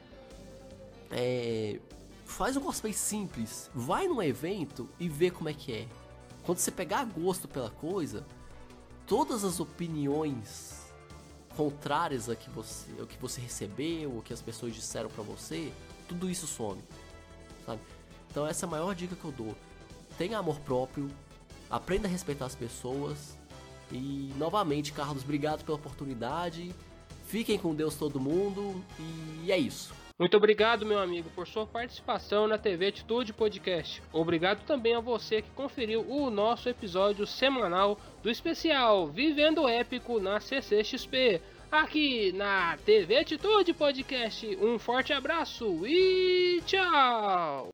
É, 1.10 1.80
faz 2.26 2.58
um 2.58 2.60
cosplay 2.60 2.92
simples. 2.92 3.70
Vai 3.74 4.06
num 4.06 4.22
evento 4.22 4.86
e 5.00 5.08
vê 5.08 5.30
como 5.30 5.48
é 5.48 5.54
que 5.54 5.72
é. 5.72 6.01
Quando 6.44 6.58
você 6.58 6.70
pegar 6.70 7.04
gosto 7.04 7.46
pela 7.46 7.70
coisa, 7.70 8.24
todas 9.06 9.44
as 9.44 9.60
opiniões 9.60 10.92
contrárias 11.56 12.28
a 12.28 12.34
que 12.36 12.50
você, 12.50 12.90
o 13.00 13.06
que 13.06 13.16
você 13.18 13.40
recebeu, 13.40 14.16
o 14.16 14.22
que 14.22 14.32
as 14.32 14.40
pessoas 14.40 14.74
disseram 14.74 15.08
para 15.10 15.22
você, 15.22 15.72
tudo 16.08 16.28
isso 16.30 16.46
some, 16.46 16.82
sabe? 17.64 17.80
Então 18.30 18.46
essa 18.46 18.64
é 18.64 18.66
a 18.66 18.70
maior 18.70 18.94
dica 18.94 19.14
que 19.14 19.24
eu 19.24 19.32
dou 19.32 19.54
tenha 20.12 20.38
amor 20.38 20.58
próprio, 20.60 21.10
aprenda 21.70 22.06
a 22.06 22.10
respeitar 22.10 22.46
as 22.46 22.54
pessoas. 22.54 23.36
E 23.90 24.32
novamente, 24.36 24.92
Carlos, 24.92 25.22
obrigado 25.22 25.64
pela 25.64 25.76
oportunidade. 25.76 26.74
Fiquem 27.26 27.58
com 27.58 27.74
Deus 27.74 27.94
todo 27.94 28.20
mundo 28.20 28.82
e 29.44 29.50
é 29.50 29.58
isso. 29.58 29.92
Muito 30.22 30.36
obrigado, 30.36 30.86
meu 30.86 31.00
amigo, 31.00 31.28
por 31.34 31.48
sua 31.48 31.66
participação 31.66 32.46
na 32.46 32.56
TV 32.56 32.86
Atitude 32.86 33.32
Podcast. 33.32 34.00
Obrigado 34.12 34.64
também 34.64 34.94
a 34.94 35.00
você 35.00 35.42
que 35.42 35.50
conferiu 35.50 36.08
o 36.08 36.30
nosso 36.30 36.68
episódio 36.68 37.26
semanal 37.26 37.98
do 38.22 38.30
especial 38.30 39.08
Vivendo 39.08 39.68
Épico 39.68 40.20
na 40.20 40.38
CCXP, 40.38 41.42
aqui 41.72 42.30
na 42.34 42.78
TV 42.86 43.16
Atitude 43.16 43.72
Podcast. 43.72 44.46
Um 44.62 44.78
forte 44.78 45.12
abraço 45.12 45.84
e 45.84 46.62
tchau! 46.66 47.72